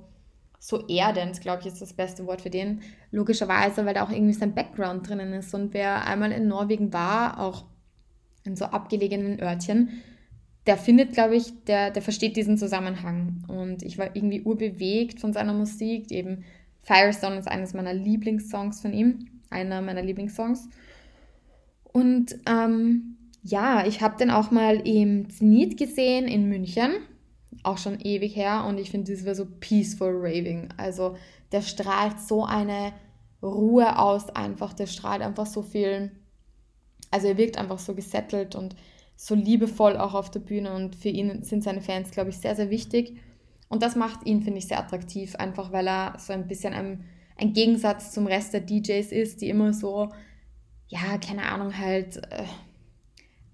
so 0.57 0.87
erdend, 0.87 1.39
glaube 1.41 1.61
ich, 1.61 1.67
ist 1.67 1.83
das 1.83 1.93
beste 1.93 2.25
Wort 2.25 2.41
für 2.41 2.49
den. 2.49 2.81
Logischerweise, 3.11 3.85
weil 3.85 3.93
da 3.93 4.03
auch 4.03 4.11
irgendwie 4.11 4.33
sein 4.33 4.55
Background 4.55 5.07
drinnen 5.07 5.33
ist. 5.33 5.53
Und 5.53 5.75
wer 5.75 6.07
einmal 6.07 6.31
in 6.31 6.47
Norwegen 6.47 6.91
war, 6.93 7.39
auch 7.39 7.65
in 8.43 8.55
so 8.55 8.65
abgelegenen 8.65 9.39
Örtchen, 9.39 10.01
der 10.65 10.77
findet, 10.77 11.13
glaube 11.13 11.35
ich, 11.35 11.63
der, 11.65 11.91
der 11.91 12.01
versteht 12.01 12.35
diesen 12.37 12.57
Zusammenhang. 12.57 13.43
Und 13.47 13.83
ich 13.83 13.99
war 13.99 14.15
irgendwie 14.15 14.41
urbewegt 14.41 15.19
von 15.19 15.31
seiner 15.31 15.53
Musik. 15.53 16.09
Eben 16.09 16.43
Firestone 16.81 17.37
ist 17.37 17.47
eines 17.47 17.73
meiner 17.73 17.93
Lieblingssongs 17.93 18.81
von 18.81 18.93
ihm, 18.93 19.27
einer 19.49 19.81
meiner 19.81 20.01
Lieblingssongs. 20.01 20.69
Und 21.83 22.35
ähm, 22.47 23.17
ja, 23.43 23.85
ich 23.85 24.01
habe 24.01 24.17
den 24.17 24.31
auch 24.31 24.51
mal 24.51 24.75
im 24.87 25.29
Zenit 25.29 25.77
gesehen 25.77 26.27
in 26.27 26.47
München, 26.47 26.91
auch 27.63 27.77
schon 27.77 27.99
ewig 27.99 28.35
her, 28.35 28.65
und 28.67 28.77
ich 28.77 28.91
finde, 28.91 29.11
das 29.11 29.25
war 29.25 29.35
so 29.35 29.45
peaceful 29.59 30.11
raving. 30.13 30.69
Also 30.77 31.17
der 31.51 31.61
strahlt 31.61 32.19
so 32.19 32.45
eine 32.45 32.93
Ruhe 33.43 33.97
aus, 33.99 34.29
einfach, 34.29 34.73
der 34.73 34.87
strahlt 34.87 35.21
einfach 35.21 35.47
so 35.47 35.61
viel, 35.61 36.11
also 37.09 37.27
er 37.27 37.37
wirkt 37.37 37.57
einfach 37.57 37.79
so 37.79 37.93
gesettelt 37.95 38.55
und 38.55 38.75
so 39.15 39.35
liebevoll 39.35 39.97
auch 39.97 40.13
auf 40.13 40.31
der 40.31 40.39
Bühne 40.39 40.73
und 40.73 40.95
für 40.95 41.09
ihn 41.09 41.43
sind 41.43 41.63
seine 41.63 41.81
Fans, 41.81 42.11
glaube 42.11 42.29
ich, 42.29 42.37
sehr, 42.37 42.55
sehr 42.55 42.69
wichtig. 42.69 43.19
Und 43.71 43.81
das 43.81 43.95
macht 43.95 44.25
ihn, 44.27 44.41
finde 44.43 44.59
ich, 44.59 44.67
sehr 44.67 44.79
attraktiv, 44.79 45.35
einfach 45.35 45.71
weil 45.71 45.87
er 45.87 46.15
so 46.19 46.33
ein 46.33 46.47
bisschen 46.47 46.73
ein, 46.73 47.05
ein 47.37 47.53
Gegensatz 47.53 48.11
zum 48.11 48.27
Rest 48.27 48.53
der 48.53 48.61
DJs 48.61 49.11
ist, 49.11 49.41
die 49.41 49.49
immer 49.49 49.73
so, 49.73 50.09
ja, 50.87 51.17
keine 51.17 51.43
Ahnung, 51.43 51.77
halt. 51.77 52.17
Äh, 52.17 52.43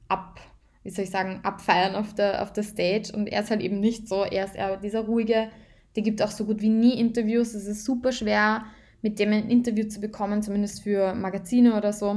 ab, 0.08 0.40
wie 0.84 0.90
soll 0.90 1.04
ich 1.04 1.12
sagen, 1.12 1.42
abfeiern 1.44 1.96
auf 1.96 2.14
der, 2.14 2.42
auf 2.44 2.54
der 2.54 2.64
Stage. 2.64 3.12
Und 3.14 3.28
er 3.28 3.44
ist 3.44 3.52
halt 3.52 3.62
eben 3.62 3.80
nicht 3.80 4.08
so. 4.08 4.24
Er 4.24 4.46
ist 4.46 4.56
eher 4.56 4.78
dieser 4.78 5.02
ruhige, 5.02 5.50
der 5.96 6.04
gibt 6.04 6.22
auch 6.22 6.32
so 6.32 6.46
gut 6.46 6.62
wie 6.62 6.70
nie 6.70 7.00
Interviews. 7.00 7.54
Es 7.54 7.66
ist 7.66 7.84
super 7.84 8.12
schwer, 8.12 8.66
mit 9.02 9.20
dem 9.20 9.32
ein 9.32 9.50
Interview 9.50 9.88
zu 9.88 10.00
bekommen, 10.00 10.42
zumindest 10.42 10.84
für 10.84 11.14
Magazine 11.14 11.76
oder 11.76 11.94
so. 11.94 12.10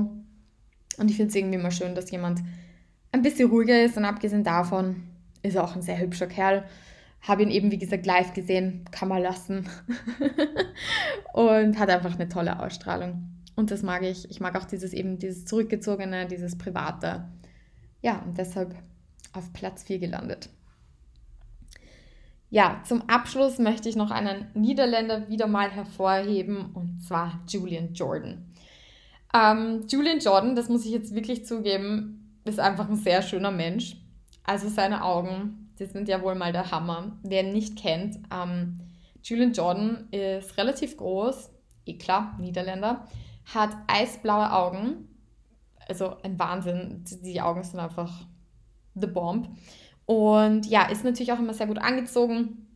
Und 0.98 1.10
ich 1.10 1.16
finde 1.16 1.30
es 1.30 1.34
irgendwie 1.34 1.58
immer 1.58 1.70
schön, 1.70 1.94
dass 1.94 2.10
jemand 2.10 2.40
ein 3.12 3.22
bisschen 3.22 3.50
ruhiger 3.50 3.82
ist. 3.82 3.96
Und 3.96 4.04
abgesehen 4.04 4.44
davon 4.44 5.02
ist 5.42 5.56
er 5.56 5.64
auch 5.64 5.74
ein 5.74 5.82
sehr 5.82 5.98
hübscher 5.98 6.26
Kerl. 6.26 6.64
Habe 7.22 7.42
ihn 7.42 7.50
eben, 7.50 7.70
wie 7.70 7.78
gesagt, 7.78 8.06
live 8.06 8.32
gesehen, 8.32 8.84
kann 8.90 9.08
man 9.08 9.22
lassen. 9.22 9.68
und 11.34 11.78
hat 11.78 11.90
einfach 11.90 12.14
eine 12.14 12.28
tolle 12.28 12.60
Ausstrahlung. 12.60 13.28
Und 13.56 13.70
das 13.70 13.82
mag 13.82 14.02
ich. 14.02 14.30
Ich 14.30 14.40
mag 14.40 14.56
auch 14.56 14.64
dieses 14.64 14.92
eben, 14.92 15.18
dieses 15.18 15.44
zurückgezogene, 15.44 16.26
dieses 16.26 16.56
private 16.56 17.28
ja, 18.02 18.22
und 18.26 18.38
deshalb 18.38 18.74
auf 19.32 19.52
Platz 19.52 19.84
4 19.84 19.98
gelandet. 19.98 20.48
Ja, 22.48 22.82
zum 22.84 23.02
Abschluss 23.08 23.58
möchte 23.58 23.88
ich 23.88 23.94
noch 23.94 24.10
einen 24.10 24.46
Niederländer 24.54 25.28
wieder 25.28 25.46
mal 25.46 25.70
hervorheben 25.70 26.72
und 26.74 27.02
zwar 27.02 27.40
Julian 27.48 27.94
Jordan. 27.94 28.52
Ähm, 29.32 29.86
Julian 29.88 30.18
Jordan, 30.18 30.56
das 30.56 30.68
muss 30.68 30.84
ich 30.84 30.90
jetzt 30.90 31.14
wirklich 31.14 31.46
zugeben, 31.46 32.40
ist 32.44 32.58
einfach 32.58 32.88
ein 32.88 32.96
sehr 32.96 33.22
schöner 33.22 33.52
Mensch. 33.52 33.96
Also 34.44 34.68
seine 34.68 35.04
Augen, 35.04 35.72
die 35.78 35.86
sind 35.86 36.08
ja 36.08 36.22
wohl 36.22 36.34
mal 36.34 36.52
der 36.52 36.70
Hammer. 36.70 37.18
Wer 37.22 37.44
ihn 37.44 37.52
nicht 37.52 37.76
kennt, 37.76 38.18
ähm, 38.32 38.80
Julian 39.22 39.52
Jordan 39.52 40.08
ist 40.10 40.56
relativ 40.56 40.96
groß, 40.96 41.50
eh 41.86 41.98
klar, 41.98 42.36
Niederländer, 42.40 43.06
hat 43.44 43.70
eisblaue 43.86 44.52
Augen 44.52 45.08
also 45.90 46.16
ein 46.22 46.38
Wahnsinn. 46.38 47.04
Die 47.22 47.40
Augen 47.40 47.62
sind 47.62 47.80
einfach 47.80 48.26
the 48.94 49.06
bomb. 49.06 49.48
Und 50.06 50.66
ja, 50.66 50.88
ist 50.88 51.04
natürlich 51.04 51.32
auch 51.32 51.38
immer 51.38 51.52
sehr 51.52 51.66
gut 51.66 51.78
angezogen. 51.78 52.66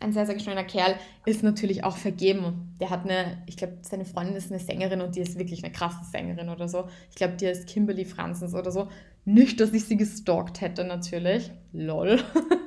Ein 0.00 0.12
sehr, 0.12 0.26
sehr 0.26 0.38
schöner 0.38 0.64
Kerl. 0.64 0.94
Ist 1.26 1.42
natürlich 1.42 1.82
auch 1.82 1.96
vergeben. 1.96 2.76
Der 2.80 2.90
hat 2.90 3.04
eine, 3.04 3.42
ich 3.46 3.56
glaube, 3.56 3.78
seine 3.82 4.04
Freundin 4.04 4.36
ist 4.36 4.50
eine 4.50 4.60
Sängerin 4.60 5.00
und 5.00 5.16
die 5.16 5.20
ist 5.20 5.38
wirklich 5.38 5.64
eine 5.64 5.72
krasse 5.72 6.04
Sängerin 6.10 6.48
oder 6.48 6.68
so. 6.68 6.88
Ich 7.10 7.16
glaube, 7.16 7.34
die 7.34 7.46
ist 7.46 7.66
Kimberly 7.66 8.04
Franzens 8.04 8.54
oder 8.54 8.70
so. 8.70 8.88
Nicht, 9.28 9.60
dass 9.60 9.74
ich 9.74 9.84
sie 9.84 9.98
gestalkt 9.98 10.62
hätte, 10.62 10.84
natürlich. 10.84 11.50
Lol. 11.74 12.18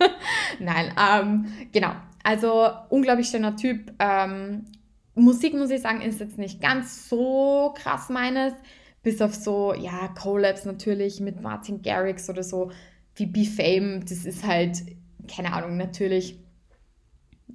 Nein, 0.60 0.94
ähm, 0.96 1.46
genau. 1.72 1.92
Also, 2.24 2.70
unglaublich 2.90 3.30
schöner 3.30 3.56
Typ. 3.56 3.92
Ähm, 3.98 4.66
Musik, 5.16 5.56
muss 5.56 5.72
ich 5.72 5.82
sagen, 5.82 6.02
ist 6.02 6.20
jetzt 6.20 6.38
nicht 6.38 6.62
ganz 6.62 7.10
so 7.10 7.74
krass 7.76 8.10
meines 8.10 8.54
bis 9.02 9.24
auf 9.24 9.34
so, 9.34 9.74
ja, 9.74 10.10
Collabs 10.10 10.66
natürlich 10.66 11.20
mit 11.20 11.42
Martin 11.42 11.82
Garrix 11.82 12.30
oder 12.30 12.44
so, 12.44 12.72
wie 13.16 13.26
Be 13.26 13.46
Fame, 13.46 14.06
das 14.06 14.24
ist 14.26 14.46
halt, 14.46 14.84
keine 15.28 15.54
Ahnung, 15.54 15.78
natürlich 15.78 16.38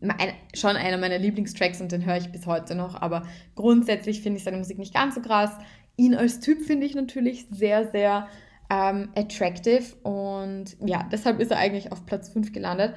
ein, 0.03 0.33
schon 0.53 0.75
einer 0.75 0.99
meiner 0.99 1.19
Lieblingstracks 1.19 1.81
und 1.81 1.93
den 1.93 2.05
höre 2.05 2.17
ich 2.17 2.33
bis 2.33 2.45
heute 2.47 2.75
noch, 2.75 3.01
aber 3.01 3.23
grundsätzlich 3.55 4.21
finde 4.21 4.39
ich 4.39 4.45
seine 4.45 4.57
Musik 4.57 4.79
nicht 4.79 4.95
ganz 4.95 5.15
so 5.15 5.21
krass. 5.21 5.53
Ihn 5.97 6.17
als 6.17 6.41
Typ 6.41 6.61
finde 6.63 6.87
ich 6.87 6.97
natürlich 6.97 7.47
sehr, 7.53 7.89
sehr 7.93 8.27
ähm, 8.71 9.11
attractive 9.15 9.95
und 10.03 10.77
ja, 10.85 11.09
deshalb 11.11 11.41
ist 11.41 11.51
er 11.51 11.59
eigentlich 11.59 11.93
auf 11.93 12.05
Platz 12.07 12.31
5 12.31 12.53
gelandet. 12.53 12.95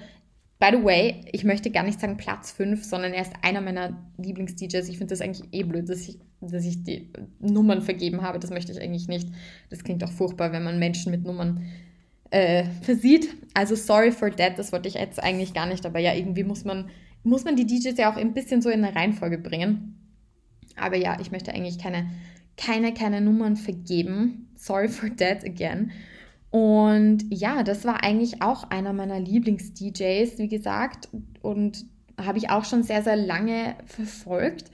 By 0.60 0.72
the 0.72 0.84
way, 0.84 1.22
ich 1.32 1.46
möchte 1.46 1.72
gar 1.72 1.84
nicht 1.84 2.02
sagen 2.02 2.18
Platz 2.18 2.52
5, 2.52 2.84
sondern 2.84 3.14
er 3.14 3.22
ist 3.22 3.32
einer 3.44 3.62
meiner 3.62 3.98
Lieblings-DJs. 4.18 4.90
Ich 4.90 4.98
finde 4.98 5.14
das 5.14 5.22
eigentlich 5.22 5.48
eh 5.54 5.64
blöd, 5.64 5.88
dass 5.88 6.08
ich, 6.08 6.20
dass 6.42 6.66
ich 6.66 6.84
die 6.84 7.14
Nummern 7.40 7.82
vergeben 7.82 8.24
habe. 8.24 8.40
Das 8.40 8.50
möchte 8.50 8.74
ich 8.74 8.82
eigentlich 8.82 9.08
nicht. 9.08 9.30
Das 9.70 9.86
klingt 9.86 10.04
auch 10.04 10.12
furchtbar, 10.12 10.52
wenn 10.52 10.64
man 10.64 10.78
Menschen 10.78 11.12
mit 11.12 11.24
Nummern 11.24 11.66
äh, 12.32 12.66
versieht. 12.82 13.30
Also 13.54 13.76
sorry 13.76 14.12
for 14.12 14.36
that, 14.36 14.60
das 14.60 14.74
wollte 14.74 14.90
ich 14.90 14.96
jetzt 14.96 15.24
eigentlich 15.24 15.54
gar 15.54 15.66
nicht. 15.66 15.86
Aber 15.86 16.00
ja, 16.00 16.14
irgendwie 16.14 16.44
muss 16.44 16.66
man, 16.66 16.90
muss 17.24 17.46
man 17.46 17.56
die 17.56 17.66
DJs 17.66 17.98
ja 17.98 18.12
auch 18.12 18.18
ein 18.18 18.34
bisschen 18.34 18.62
so 18.62 18.70
in 18.70 18.84
eine 18.84 18.96
Reihenfolge 18.96 19.38
bringen. 19.38 19.96
Aber 20.76 20.98
ja, 20.98 21.18
ich 21.22 21.32
möchte 21.32 21.54
eigentlich 21.54 21.80
keine, 21.80 22.10
keine, 22.60 22.94
keine 22.94 23.22
Nummern 23.22 23.56
vergeben. 23.56 24.50
Sorry 24.56 24.90
for 24.90 25.10
that 25.16 25.46
again. 25.46 25.92
Und 26.52 27.26
ja, 27.30 27.64
das 27.64 27.86
war 27.86 28.04
eigentlich 28.04 28.42
auch 28.42 28.70
einer 28.70 28.92
meiner 28.92 29.20
Lieblings-DJs, 29.20 30.38
wie 30.38 30.48
gesagt. 30.48 31.08
Und 31.42 31.86
habe 32.20 32.38
ich 32.38 32.50
auch 32.50 32.66
schon 32.66 32.84
sehr, 32.84 33.02
sehr 33.02 33.16
lange 33.16 33.76
verfolgt. 33.86 34.72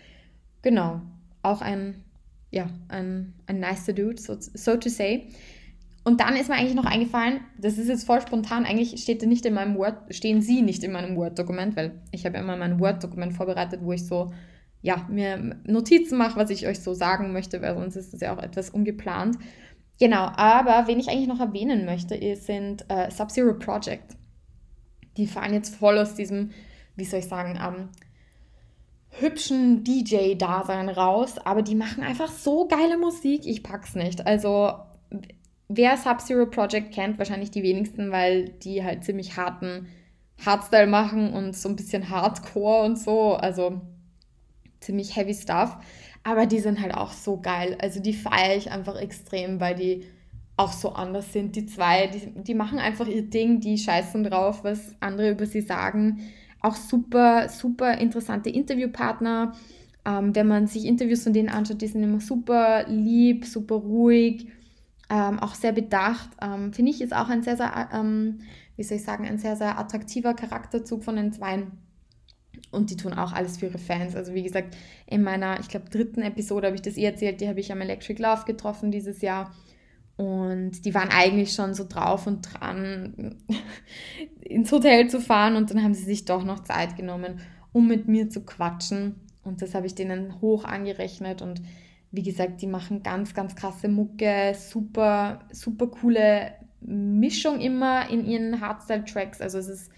Genau, 0.64 1.02
auch 1.44 1.62
ein, 1.62 2.04
ja, 2.50 2.68
ein, 2.88 3.34
ein 3.46 3.60
nicer 3.60 3.94
Dude, 3.94 4.20
so, 4.20 4.36
so 4.40 4.78
to 4.78 4.90
say. 4.90 5.28
Und 6.04 6.22
dann 6.22 6.36
ist 6.36 6.50
mir 6.50 6.56
eigentlich 6.56 6.76
noch 6.76 6.86
eingefallen, 6.86 7.42
das 7.60 7.78
ist 7.78 7.88
jetzt 7.88 8.06
voll 8.06 8.22
spontan, 8.22 8.66
eigentlich 8.66 9.02
steht 9.02 9.24
nicht 9.24 9.46
in 9.46 9.56
meinem 9.56 9.76
Word, 9.76 10.14
stehen 10.14 10.42
sie 10.42 10.62
nicht 10.62 10.84
in 10.84 10.92
meinem 10.92 11.16
Word-Dokument, 11.16 11.76
weil 11.76 12.00
ich 12.12 12.26
habe 12.26 12.38
immer 12.38 12.56
mein 12.56 12.80
Word-Dokument 12.80 13.34
vorbereitet, 13.34 13.82
wo 13.84 13.92
ich 13.92 14.06
so, 14.06 14.32
ja, 14.86 15.04
mir 15.10 15.58
Notizen 15.66 16.16
mache, 16.20 16.40
was 16.40 16.52
ich 16.52 16.68
euch 16.68 16.80
so 16.80 16.94
sagen 16.94 17.34
möchte, 17.34 17.60
weil 17.64 17.74
sonst 17.74 17.96
ist 17.96 18.14
das 18.14 18.22
ja 18.22 18.36
auch 18.36 18.42
etwas 18.42 18.70
ungeplant. 18.70 19.36
Genau, 20.00 20.30
aber 20.36 20.88
wen 20.88 21.00
ich 21.00 21.10
eigentlich 21.10 21.28
noch 21.28 21.40
erwähnen 21.40 21.86
möchte, 21.86 22.16
sind 22.36 22.86
äh, 22.88 23.10
Sub-Zero 23.10 23.56
Project. 23.56 24.16
Die 25.18 25.26
fahren 25.26 25.56
jetzt 25.56 25.76
voll 25.76 25.98
aus 25.98 26.14
diesem, 26.14 26.52
wie 26.96 27.06
soll 27.06 27.22
ich 27.22 27.26
sagen, 27.26 27.60
ähm, 27.60 27.90
hübschen 29.10 29.84
DJ-Dasein 29.84 30.90
raus, 30.90 31.40
aber 31.40 31.64
die 31.64 31.76
machen 31.76 32.04
einfach 32.04 32.30
so 32.30 32.68
geile 32.68 33.00
Musik, 33.00 33.48
ich 33.48 33.64
pack's 33.64 33.96
nicht. 33.96 34.28
Also, 34.28 34.72
wer 35.68 35.98
Sub-Zero 35.98 36.46
Project 36.46 36.94
kennt, 36.94 37.18
wahrscheinlich 37.18 37.50
die 37.50 37.64
wenigsten, 37.64 38.12
weil 38.12 38.50
die 38.50 38.84
halt 38.84 39.04
ziemlich 39.04 39.36
harten 39.36 39.88
Hardstyle 40.46 40.86
machen 40.86 41.34
und 41.34 41.56
so 41.56 41.70
ein 41.70 41.76
bisschen 41.76 42.10
Hardcore 42.10 42.86
und 42.86 43.00
so, 43.00 43.34
also 43.34 43.82
ziemlich 44.86 45.16
heavy 45.16 45.34
Stuff. 45.34 45.78
Aber 46.24 46.46
die 46.46 46.60
sind 46.60 46.82
halt 46.82 46.94
auch 46.94 47.12
so 47.12 47.40
geil. 47.40 47.78
Also 47.82 48.00
die 48.00 48.14
feiere 48.14 48.58
ich 48.58 48.72
einfach 48.72 49.00
extrem, 49.00 49.60
weil 49.60 49.76
die 49.76 50.06
auch 50.58 50.72
so 50.72 50.94
anders 50.94 51.34
sind. 51.34 51.56
Die 51.56 51.66
zwei, 51.66 52.08
die, 52.08 52.44
die 52.44 52.54
machen 52.54 52.80
einfach 52.80 53.08
ihr 53.08 53.30
Ding, 53.30 53.60
die 53.60 53.78
scheißen 53.78 54.24
drauf, 54.24 54.64
was 54.64 54.96
andere 55.00 55.32
über 55.32 55.46
sie 55.46 55.62
sagen. 55.62 56.22
Auch 56.62 56.76
super, 56.76 57.50
super 57.50 57.98
interessante 57.98 58.50
Interviewpartner. 58.50 59.54
Ähm, 60.06 60.36
wenn 60.36 60.48
man 60.48 60.68
sich 60.68 60.86
Interviews 60.86 61.24
von 61.24 61.34
denen 61.34 61.50
anschaut, 61.50 61.82
die 61.82 61.88
sind 61.88 62.04
immer 62.04 62.22
super 62.22 62.86
lieb, 62.88 63.46
super 63.46 63.76
ruhig, 63.76 64.48
ähm, 65.10 65.40
auch 65.40 65.56
sehr 65.56 65.74
bedacht. 65.74 66.30
Ähm, 66.42 66.74
Finde 66.74 66.92
ich, 66.92 67.02
ist 67.02 67.16
auch 67.16 67.30
ein 67.30 67.44
sehr, 67.44 67.58
sehr, 67.58 67.90
ähm, 67.94 68.40
wie 68.78 68.84
soll 68.84 68.98
ich 68.98 69.04
sagen, 69.04 69.26
ein 69.26 69.38
sehr, 69.38 69.56
sehr 69.56 69.78
attraktiver 69.78 70.34
Charakterzug 70.34 71.04
von 71.04 71.16
den 71.18 71.34
Zweien. 71.34 71.85
Und 72.72 72.90
die 72.90 72.98
tun 72.98 73.14
auch 73.14 73.34
alles 73.34 73.58
für 73.58 73.68
ihre 73.68 73.78
Fans. 73.78 74.16
Also 74.16 74.34
wie 74.34 74.44
gesagt, 74.44 74.76
in 75.08 75.24
meiner, 75.24 75.60
ich 75.60 75.68
glaube, 75.68 75.90
dritten 75.90 76.22
Episode 76.22 76.68
habe 76.68 76.76
ich 76.76 76.82
das 76.82 76.98
eh 76.98 77.06
erzählt, 77.06 77.42
die 77.42 77.48
habe 77.48 77.60
ich 77.60 77.72
am 77.72 77.82
Electric 77.82 78.22
Love 78.22 78.46
getroffen 78.46 78.92
dieses 78.92 79.22
Jahr. 79.22 79.54
Und 80.18 80.86
die 80.86 80.94
waren 80.94 81.10
eigentlich 81.10 81.54
schon 81.54 81.74
so 81.74 81.86
drauf 81.88 82.26
und 82.26 82.42
dran, 82.42 83.36
ins 84.42 84.72
Hotel 84.72 85.10
zu 85.10 85.20
fahren. 85.20 85.56
Und 85.56 85.72
dann 85.72 85.84
haben 85.84 85.94
sie 85.94 86.04
sich 86.04 86.26
doch 86.26 86.44
noch 86.44 86.64
Zeit 86.64 86.96
genommen, 86.96 87.40
um 87.72 87.88
mit 87.88 88.08
mir 88.08 88.30
zu 88.30 88.42
quatschen. 88.42 89.16
Und 89.44 89.62
das 89.62 89.76
habe 89.76 89.88
ich 89.88 89.96
denen 89.96 90.42
hoch 90.42 90.64
angerechnet. 90.64 91.42
Und 91.42 91.62
wie 92.12 92.24
gesagt, 92.24 92.62
die 92.62 92.68
machen 92.68 93.04
ganz, 93.04 93.34
ganz 93.34 93.56
krasse 93.56 93.90
Mucke, 93.90 94.56
super, 94.58 95.40
super 95.52 95.88
coole 95.88 96.54
Mischung 96.82 97.60
immer 97.60 98.10
in 98.10 98.26
ihren 98.26 98.62
Hardstyle-Tracks. 98.62 99.42
Also 99.42 99.58
es 99.58 99.68
ist 99.68 99.92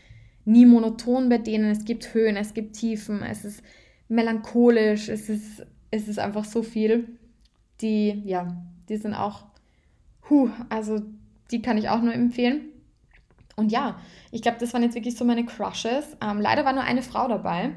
nie 0.48 0.66
monoton 0.66 1.30
bei 1.30 1.38
denen. 1.38 1.70
Es 1.70 1.86
gibt 1.86 2.14
Höhen, 2.14 2.38
es 2.38 2.54
gibt 2.54 2.76
Tiefen, 2.76 3.22
es 3.22 3.46
ist 3.46 3.62
melancholisch, 4.08 5.10
es 5.10 5.30
ist, 5.30 5.66
es 5.92 6.08
ist 6.08 6.20
einfach 6.20 6.46
so 6.46 6.64
viel. 6.64 7.18
Die, 7.82 8.22
ja, 8.26 8.58
die 8.90 8.98
sind 8.98 9.14
auch 9.14 9.46
Huh, 10.30 10.50
also 10.70 11.02
die 11.52 11.62
kann 11.62 11.78
ich 11.78 11.90
auch 11.90 12.02
nur 12.02 12.14
empfehlen. 12.14 12.66
Und 13.56 13.72
ja, 13.72 14.00
ich 14.32 14.42
glaube, 14.42 14.58
das 14.60 14.74
waren 14.74 14.84
jetzt 14.84 14.96
wirklich 14.96 15.16
so 15.16 15.26
meine 15.26 15.46
Crushes. 15.46 16.18
Ähm, 16.22 16.42
leider 16.42 16.66
war 16.66 16.74
nur 16.74 16.84
eine 16.84 17.02
Frau 17.02 17.28
dabei. 17.28 17.72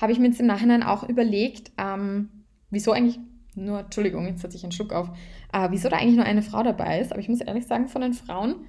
Habe 0.00 0.12
ich 0.12 0.18
mir 0.18 0.26
jetzt 0.26 0.40
im 0.40 0.46
Nachhinein 0.46 0.82
auch 0.82 1.08
überlegt, 1.08 1.70
ähm, 1.78 2.30
wieso 2.70 2.92
eigentlich 2.92 3.18
nur, 3.54 3.80
Entschuldigung, 3.80 4.26
jetzt 4.26 4.42
hatte 4.42 4.56
ich 4.56 4.62
einen 4.62 4.72
Schluck 4.72 4.92
auf, 4.92 5.10
äh, 5.52 5.68
wieso 5.70 5.88
da 5.88 5.98
eigentlich 5.98 6.16
nur 6.16 6.24
eine 6.24 6.42
Frau 6.42 6.62
dabei 6.62 7.00
ist. 7.00 7.12
Aber 7.12 7.20
ich 7.20 7.28
muss 7.28 7.40
ehrlich 7.40 7.66
sagen, 7.66 7.88
von 7.88 8.00
den 8.00 8.14
Frauen 8.14 8.66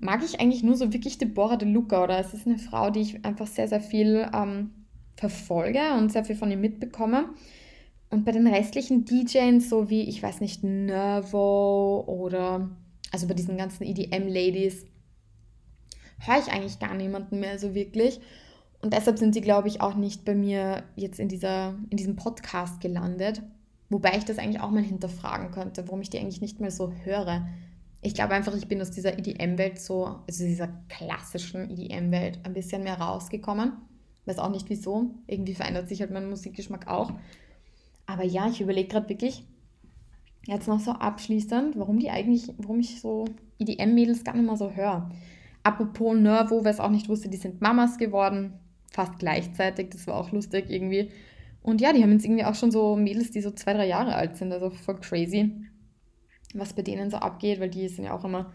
mag 0.00 0.22
ich 0.24 0.40
eigentlich 0.40 0.62
nur 0.62 0.76
so 0.76 0.92
wirklich 0.92 1.18
Deborah 1.18 1.56
de 1.56 1.68
Luca 1.68 2.02
oder 2.02 2.18
es 2.18 2.34
ist 2.34 2.46
eine 2.46 2.58
Frau, 2.58 2.90
die 2.90 3.00
ich 3.00 3.24
einfach 3.24 3.46
sehr, 3.46 3.68
sehr 3.68 3.80
viel 3.80 4.28
ähm, 4.34 4.70
verfolge 5.16 5.94
und 5.96 6.12
sehr 6.12 6.24
viel 6.24 6.36
von 6.36 6.50
ihr 6.50 6.56
mitbekomme. 6.56 7.30
Und 8.10 8.24
bei 8.24 8.32
den 8.32 8.46
restlichen 8.46 9.04
DJs, 9.04 9.68
so 9.68 9.90
wie, 9.90 10.02
ich 10.02 10.22
weiß 10.22 10.40
nicht, 10.40 10.64
Nervo 10.64 12.04
oder, 12.06 12.70
also 13.12 13.26
bei 13.26 13.34
diesen 13.34 13.58
ganzen 13.58 13.84
EDM-Ladies, 13.84 14.86
höre 16.20 16.38
ich 16.38 16.52
eigentlich 16.52 16.78
gar 16.78 16.94
niemanden 16.94 17.40
mehr 17.40 17.58
so 17.58 17.74
wirklich. 17.74 18.20
Und 18.80 18.94
deshalb 18.94 19.18
sind 19.18 19.34
sie, 19.34 19.40
glaube 19.40 19.68
ich, 19.68 19.80
auch 19.80 19.94
nicht 19.94 20.24
bei 20.24 20.34
mir 20.34 20.84
jetzt 20.96 21.18
in, 21.20 21.28
dieser, 21.28 21.74
in 21.90 21.96
diesem 21.96 22.16
Podcast 22.16 22.80
gelandet. 22.80 23.42
Wobei 23.90 24.16
ich 24.16 24.24
das 24.24 24.38
eigentlich 24.38 24.60
auch 24.60 24.70
mal 24.70 24.82
hinterfragen 24.82 25.50
könnte, 25.50 25.86
warum 25.86 26.00
ich 26.00 26.10
die 26.10 26.18
eigentlich 26.18 26.40
nicht 26.40 26.60
mehr 26.60 26.70
so 26.70 26.92
höre. 27.04 27.48
Ich 28.00 28.14
glaube 28.14 28.34
einfach, 28.34 28.54
ich 28.54 28.68
bin 28.68 28.80
aus 28.80 28.90
dieser 28.90 29.18
EDM-Welt 29.18 29.80
so, 29.80 30.20
also 30.26 30.44
dieser 30.44 30.68
klassischen 30.88 31.70
EDM-Welt 31.70 32.40
ein 32.44 32.54
bisschen 32.54 32.84
mehr 32.84 33.00
rausgekommen. 33.00 33.72
Weiß 34.24 34.38
auch 34.38 34.50
nicht 34.50 34.70
wieso. 34.70 35.14
Irgendwie 35.26 35.54
verändert 35.54 35.88
sich 35.88 36.00
halt 36.00 36.10
mein 36.12 36.28
Musikgeschmack 36.28 36.86
auch. 36.86 37.12
Aber 38.06 38.24
ja, 38.24 38.48
ich 38.48 38.60
überlege 38.60 38.88
gerade 38.88 39.08
wirklich, 39.08 39.44
jetzt 40.46 40.68
noch 40.68 40.80
so 40.80 40.92
abschließend, 40.92 41.78
warum 41.78 41.98
die 41.98 42.10
eigentlich, 42.10 42.52
warum 42.56 42.80
ich 42.80 43.00
so 43.00 43.26
EDM-Mädels 43.58 44.24
gar 44.24 44.34
nicht 44.34 44.46
mehr 44.46 44.56
so 44.56 44.70
höre. 44.70 45.10
Apropos 45.62 46.16
Nervo, 46.16 46.64
wer 46.64 46.70
es 46.70 46.80
auch 46.80 46.90
nicht 46.90 47.08
wusste, 47.08 47.28
die 47.28 47.36
sind 47.36 47.60
Mamas 47.60 47.98
geworden, 47.98 48.54
fast 48.90 49.18
gleichzeitig, 49.18 49.90
das 49.90 50.06
war 50.06 50.16
auch 50.16 50.32
lustig 50.32 50.70
irgendwie. 50.70 51.10
Und 51.62 51.80
ja, 51.80 51.92
die 51.92 52.02
haben 52.02 52.12
jetzt 52.12 52.24
irgendwie 52.24 52.44
auch 52.44 52.54
schon 52.54 52.70
so 52.70 52.96
Mädels, 52.96 53.30
die 53.30 53.42
so 53.42 53.50
zwei, 53.50 53.74
drei 53.74 53.86
Jahre 53.86 54.14
alt 54.14 54.36
sind, 54.36 54.52
also 54.52 54.70
voll 54.70 55.00
crazy, 55.00 55.52
was 56.54 56.72
bei 56.72 56.82
denen 56.82 57.10
so 57.10 57.18
abgeht, 57.18 57.60
weil 57.60 57.70
die 57.70 57.88
sind 57.88 58.04
ja 58.04 58.12
auch 58.14 58.24
immer 58.24 58.52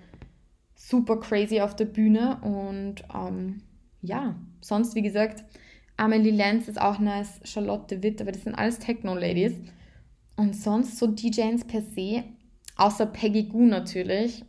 super 0.75 1.19
crazy 1.19 1.61
auf 1.61 1.75
der 1.75 1.85
Bühne 1.85 2.39
und 2.41 3.03
ähm, 3.13 3.61
ja, 4.01 4.35
sonst 4.61 4.95
wie 4.95 5.01
gesagt, 5.01 5.43
Amelie 5.97 6.31
Lenz 6.31 6.67
ist 6.67 6.81
auch 6.81 6.99
nice, 6.99 7.39
Charlotte 7.43 8.01
Witt, 8.01 8.21
aber 8.21 8.31
das 8.31 8.43
sind 8.43 8.55
alles 8.55 8.79
Techno-Ladies. 8.79 9.53
Und 10.35 10.55
sonst 10.55 10.97
so 10.97 11.07
DJs 11.07 11.65
per 11.65 11.81
se, 11.81 12.23
außer 12.75 13.05
Peggy 13.05 13.43
Goo 13.43 13.65
natürlich. 13.65 14.43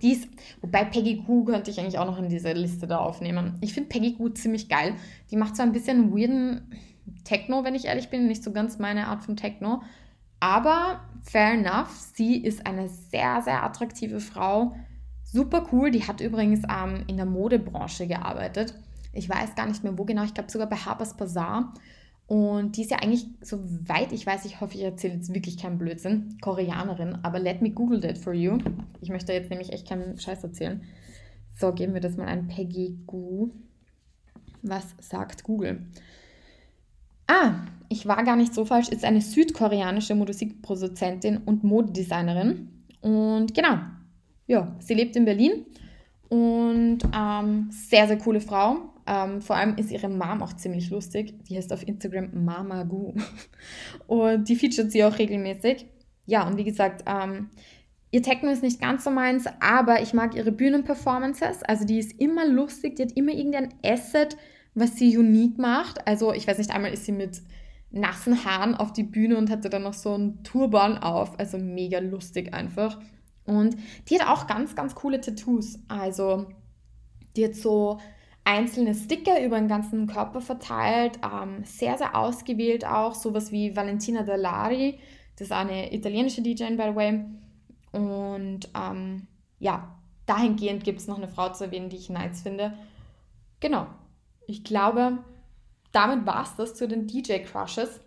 Die 0.00 0.12
ist, 0.12 0.28
wobei 0.62 0.84
Peggy 0.84 1.16
Goo 1.16 1.44
könnte 1.44 1.70
ich 1.70 1.78
eigentlich 1.78 1.98
auch 1.98 2.06
noch 2.06 2.18
in 2.18 2.28
diese 2.28 2.52
Liste 2.52 2.86
da 2.86 2.98
aufnehmen. 2.98 3.58
Ich 3.60 3.74
finde 3.74 3.88
Peggy 3.88 4.12
Goo 4.12 4.30
ziemlich 4.30 4.68
geil. 4.68 4.94
Die 5.30 5.36
macht 5.36 5.56
so 5.56 5.62
ein 5.62 5.72
bisschen 5.72 6.12
weirden 6.12 6.74
Techno, 7.24 7.64
wenn 7.64 7.74
ich 7.74 7.86
ehrlich 7.86 8.08
bin, 8.08 8.26
nicht 8.26 8.42
so 8.42 8.52
ganz 8.52 8.78
meine 8.78 9.08
Art 9.08 9.22
von 9.22 9.36
Techno. 9.36 9.82
Aber 10.38 11.00
fair 11.22 11.52
enough, 11.52 11.90
sie 12.14 12.42
ist 12.42 12.66
eine 12.66 12.88
sehr, 12.88 13.42
sehr 13.42 13.62
attraktive 13.62 14.20
Frau. 14.20 14.74
Super 15.22 15.66
cool. 15.72 15.90
Die 15.90 16.06
hat 16.06 16.20
übrigens 16.20 16.62
ähm, 16.68 17.04
in 17.06 17.16
der 17.16 17.26
Modebranche 17.26 18.06
gearbeitet 18.06 18.74
ich 19.12 19.28
weiß 19.28 19.54
gar 19.54 19.66
nicht 19.66 19.82
mehr 19.82 19.96
wo 19.98 20.04
genau, 20.04 20.24
ich 20.24 20.34
glaube 20.34 20.50
sogar 20.50 20.68
bei 20.68 20.76
Harper's 20.76 21.16
Bazaar. 21.16 21.74
Und 22.26 22.76
die 22.76 22.82
ist 22.82 22.92
ja 22.92 22.98
eigentlich, 22.98 23.26
soweit 23.40 24.12
ich 24.12 24.24
weiß, 24.24 24.44
ich 24.44 24.60
hoffe, 24.60 24.76
ich 24.76 24.84
erzähle 24.84 25.14
jetzt 25.14 25.34
wirklich 25.34 25.58
keinen 25.58 25.78
Blödsinn, 25.78 26.38
Koreanerin, 26.40 27.18
aber 27.24 27.40
let 27.40 27.60
me 27.60 27.70
Google 27.70 28.00
that 28.00 28.18
for 28.18 28.32
you. 28.32 28.58
Ich 29.00 29.08
möchte 29.08 29.32
jetzt 29.32 29.50
nämlich 29.50 29.72
echt 29.72 29.88
keinen 29.88 30.16
Scheiß 30.16 30.44
erzählen. 30.44 30.80
So, 31.58 31.72
geben 31.72 31.92
wir 31.92 32.00
das 32.00 32.16
mal 32.16 32.28
an 32.28 32.46
Peggy 32.46 33.00
Gu. 33.06 33.50
Was 34.62 34.94
sagt 35.00 35.42
Google? 35.42 35.86
Ah, 37.30 37.60
ich 37.88 38.08
war 38.08 38.24
gar 38.24 38.34
nicht 38.34 38.52
so 38.52 38.64
falsch, 38.64 38.88
ist 38.88 39.04
eine 39.04 39.20
südkoreanische 39.20 40.16
Musikproduzentin 40.16 41.38
und 41.38 41.62
Modedesignerin. 41.62 42.68
Und 43.02 43.54
genau, 43.54 43.78
ja, 44.48 44.74
sie 44.80 44.94
lebt 44.94 45.14
in 45.14 45.26
Berlin 45.26 45.64
und 46.28 46.98
ähm, 47.16 47.68
sehr, 47.70 48.08
sehr 48.08 48.18
coole 48.18 48.40
Frau. 48.40 48.78
Ähm, 49.06 49.40
vor 49.42 49.54
allem 49.54 49.76
ist 49.76 49.92
ihre 49.92 50.08
Mom 50.08 50.42
auch 50.42 50.54
ziemlich 50.54 50.90
lustig. 50.90 51.34
Die 51.44 51.56
heißt 51.56 51.72
auf 51.72 51.86
Instagram 51.86 52.44
Mama 52.44 52.82
Gu. 52.82 53.14
Und 54.08 54.48
die 54.48 54.56
featuret 54.56 54.90
sie 54.90 55.04
auch 55.04 55.18
regelmäßig. 55.18 55.86
Ja, 56.26 56.46
und 56.46 56.56
wie 56.58 56.64
gesagt, 56.64 57.04
ähm, 57.06 57.50
ihr 58.10 58.22
Techno 58.22 58.50
ist 58.50 58.62
nicht 58.62 58.80
ganz 58.80 59.04
so 59.04 59.10
meins, 59.10 59.46
aber 59.60 60.00
ich 60.02 60.14
mag 60.14 60.36
ihre 60.36 60.52
Bühnenperformances. 60.52 61.62
Also 61.64 61.84
die 61.84 61.98
ist 61.98 62.20
immer 62.20 62.46
lustig, 62.46 62.96
die 62.96 63.02
hat 63.02 63.12
immer 63.12 63.32
irgendein 63.32 63.74
Asset, 63.84 64.36
was 64.74 64.96
sie 64.96 65.16
unique 65.16 65.58
macht. 65.58 66.06
Also 66.06 66.32
ich 66.32 66.46
weiß 66.46 66.58
nicht, 66.58 66.70
einmal 66.70 66.92
ist 66.92 67.04
sie 67.04 67.12
mit 67.12 67.42
nassen 67.90 68.44
Haaren 68.44 68.74
auf 68.74 68.92
die 68.92 69.02
Bühne 69.02 69.36
und 69.36 69.50
hatte 69.50 69.68
dann 69.68 69.82
noch 69.82 69.94
so 69.94 70.14
einen 70.14 70.42
Turban 70.44 70.98
auf. 70.98 71.38
Also 71.38 71.58
mega 71.58 71.98
lustig 71.98 72.54
einfach. 72.54 72.98
Und 73.44 73.76
die 74.08 74.20
hat 74.20 74.28
auch 74.28 74.46
ganz, 74.46 74.74
ganz 74.74 74.94
coole 74.94 75.20
Tattoos. 75.20 75.78
Also 75.88 76.46
die 77.36 77.44
hat 77.44 77.54
so 77.54 77.98
einzelne 78.44 78.94
Sticker 78.94 79.44
über 79.44 79.58
den 79.58 79.68
ganzen 79.68 80.06
Körper 80.06 80.40
verteilt, 80.40 81.18
ähm, 81.22 81.62
sehr, 81.64 81.98
sehr 81.98 82.16
ausgewählt 82.16 82.84
auch, 82.86 83.14
sowas 83.14 83.52
wie 83.52 83.76
Valentina 83.76 84.22
Dallari, 84.22 84.98
das 85.36 85.46
ist 85.48 85.52
eine 85.52 85.92
italienische 85.94 86.42
DJ, 86.42 86.74
by 86.76 86.90
the 86.90 86.94
way. 86.94 87.24
Und 87.92 88.68
ähm, 88.74 89.26
ja, 89.58 89.96
dahingehend 90.26 90.84
gibt 90.84 91.00
es 91.00 91.08
noch 91.08 91.16
eine 91.16 91.28
Frau 91.28 91.50
zu 91.50 91.64
erwähnen, 91.64 91.88
die 91.88 91.96
ich 91.96 92.10
nice 92.10 92.42
finde. 92.42 92.74
Genau, 93.58 93.86
ich 94.50 94.64
glaube, 94.64 95.18
damit 95.92 96.26
war 96.26 96.42
es 96.42 96.56
das 96.56 96.74
zu 96.74 96.86
den 96.86 97.06
DJ-Crushes 97.06 98.00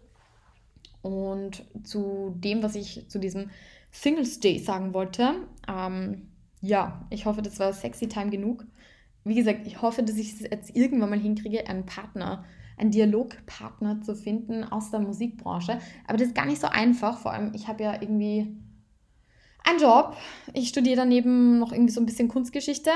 und 1.02 1.66
zu 1.84 2.34
dem, 2.38 2.64
was 2.64 2.76
ich 2.76 3.10
zu 3.10 3.20
diesem 3.20 3.50
Singles 3.92 4.40
Day 4.40 4.60
sagen 4.60 4.94
wollte. 4.94 5.36
Ähm, 5.68 6.30
ja, 6.62 7.06
ich 7.10 7.26
hoffe, 7.26 7.42
das 7.42 7.60
war 7.60 7.74
sexy 7.74 8.08
time 8.08 8.30
genug 8.30 8.66
wie 9.26 9.36
gesagt, 9.36 9.66
ich 9.66 9.82
hoffe, 9.82 10.04
dass 10.04 10.18
ich 10.18 10.34
es 10.34 10.40
jetzt 10.42 10.76
irgendwann 10.76 11.10
mal 11.10 11.20
hinkriege, 11.20 11.68
einen 11.68 11.86
Partner, 11.86 12.44
einen 12.78 12.92
Dialogpartner 12.92 14.02
zu 14.02 14.16
finden 14.16 14.64
aus 14.64 14.92
der 14.92 15.00
Musikbranche. 15.00 15.80
Aber 16.08 16.18
das 16.18 16.28
ist 16.28 16.36
gar 16.36 16.46
nicht 16.46 16.60
so 16.60 16.68
einfach. 16.68 17.20
Vor 17.20 17.32
allem, 17.32 17.54
ich 17.54 17.68
habe 17.68 17.84
ja 17.84 17.94
irgendwie 18.02 18.56
einen 19.64 19.80
Job. 19.80 20.18
Ich 20.54 20.70
studiere 20.70 20.98
daneben 20.98 21.60
noch 21.60 21.72
irgendwie 21.72 21.94
so 21.94 22.02
ein 22.02 22.06
bisschen 22.06 22.28
Kunstgeschichte 22.28 22.92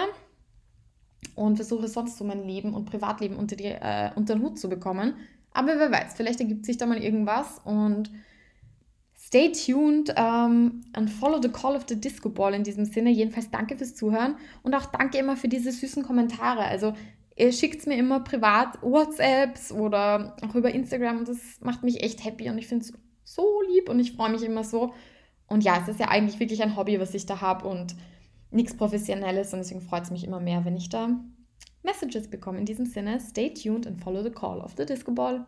und 1.38 1.56
versuche 1.56 1.88
sonst 1.88 2.18
so 2.18 2.26
mein 2.26 2.44
Leben 2.44 2.74
und 2.74 2.86
Privatleben 2.86 3.38
unter, 3.38 3.56
die, 3.56 3.66
äh, 3.66 4.12
unter 4.16 4.36
den 4.36 4.44
Hut 4.44 4.60
zu 4.60 4.68
bekommen. 4.68 5.14
Aber 5.52 5.80
wer 5.80 5.92
weiß, 5.92 6.16
vielleicht 6.16 6.40
ergibt 6.40 6.66
sich 6.66 6.78
da 6.78 6.86
mal 6.86 7.02
irgendwas 7.02 7.62
und 7.64 8.12
Stay 9.20 9.52
tuned 9.52 10.10
um, 10.18 10.84
and 10.94 11.10
follow 11.10 11.42
the 11.42 11.50
call 11.50 11.76
of 11.76 11.84
the 11.90 12.00
Disco 12.00 12.30
Ball 12.30 12.54
in 12.54 12.64
diesem 12.64 12.86
Sinne. 12.86 13.10
Jedenfalls 13.10 13.52
danke 13.52 13.76
fürs 13.76 13.94
Zuhören 13.94 14.38
und 14.64 14.74
auch 14.74 14.86
danke 14.86 15.18
immer 15.18 15.36
für 15.36 15.50
diese 15.50 15.72
süßen 15.74 16.04
Kommentare. 16.04 16.64
Also 16.64 16.94
ihr 17.36 17.52
schickt 17.52 17.86
mir 17.88 17.98
immer 17.98 18.22
privat 18.22 18.82
WhatsApps 18.82 19.74
oder 19.74 20.38
auch 20.48 20.56
über 20.56 20.72
Instagram 20.72 21.26
das 21.26 21.38
macht 21.60 21.84
mich 21.84 22.04
echt 22.04 22.24
happy 22.24 22.50
und 22.50 22.58
ich 22.58 22.68
finde 22.68 22.86
es 22.86 22.94
so 23.26 23.62
lieb 23.74 23.90
und 23.90 24.00
ich 24.00 24.14
freue 24.14 24.32
mich 24.32 24.44
immer 24.44 24.64
so. 24.64 24.94
Und 25.48 25.64
ja, 25.64 25.78
es 25.82 25.90
ist 25.90 26.00
ja 26.00 26.08
eigentlich 26.08 26.40
wirklich 26.40 26.64
ein 26.64 26.78
Hobby, 26.78 26.98
was 27.00 27.14
ich 27.14 27.26
da 27.26 27.42
habe 27.42 27.68
und 27.68 27.96
nichts 28.52 28.76
Professionelles 28.76 29.54
und 29.54 29.60
deswegen 29.60 29.82
freut 29.82 30.04
es 30.04 30.12
mich 30.12 30.24
immer 30.24 30.40
mehr, 30.40 30.66
wenn 30.66 30.78
ich 30.78 30.90
da 30.90 31.10
Messages 31.84 32.30
bekomme. 32.30 32.60
In 32.60 32.66
diesem 32.66 32.86
Sinne, 32.86 33.20
stay 33.20 33.54
tuned 33.54 33.88
and 33.88 34.00
follow 34.00 34.24
the 34.24 34.32
call 34.32 34.60
of 34.60 34.74
the 34.78 34.86
Disco 34.86 35.12
Ball. 35.12 35.46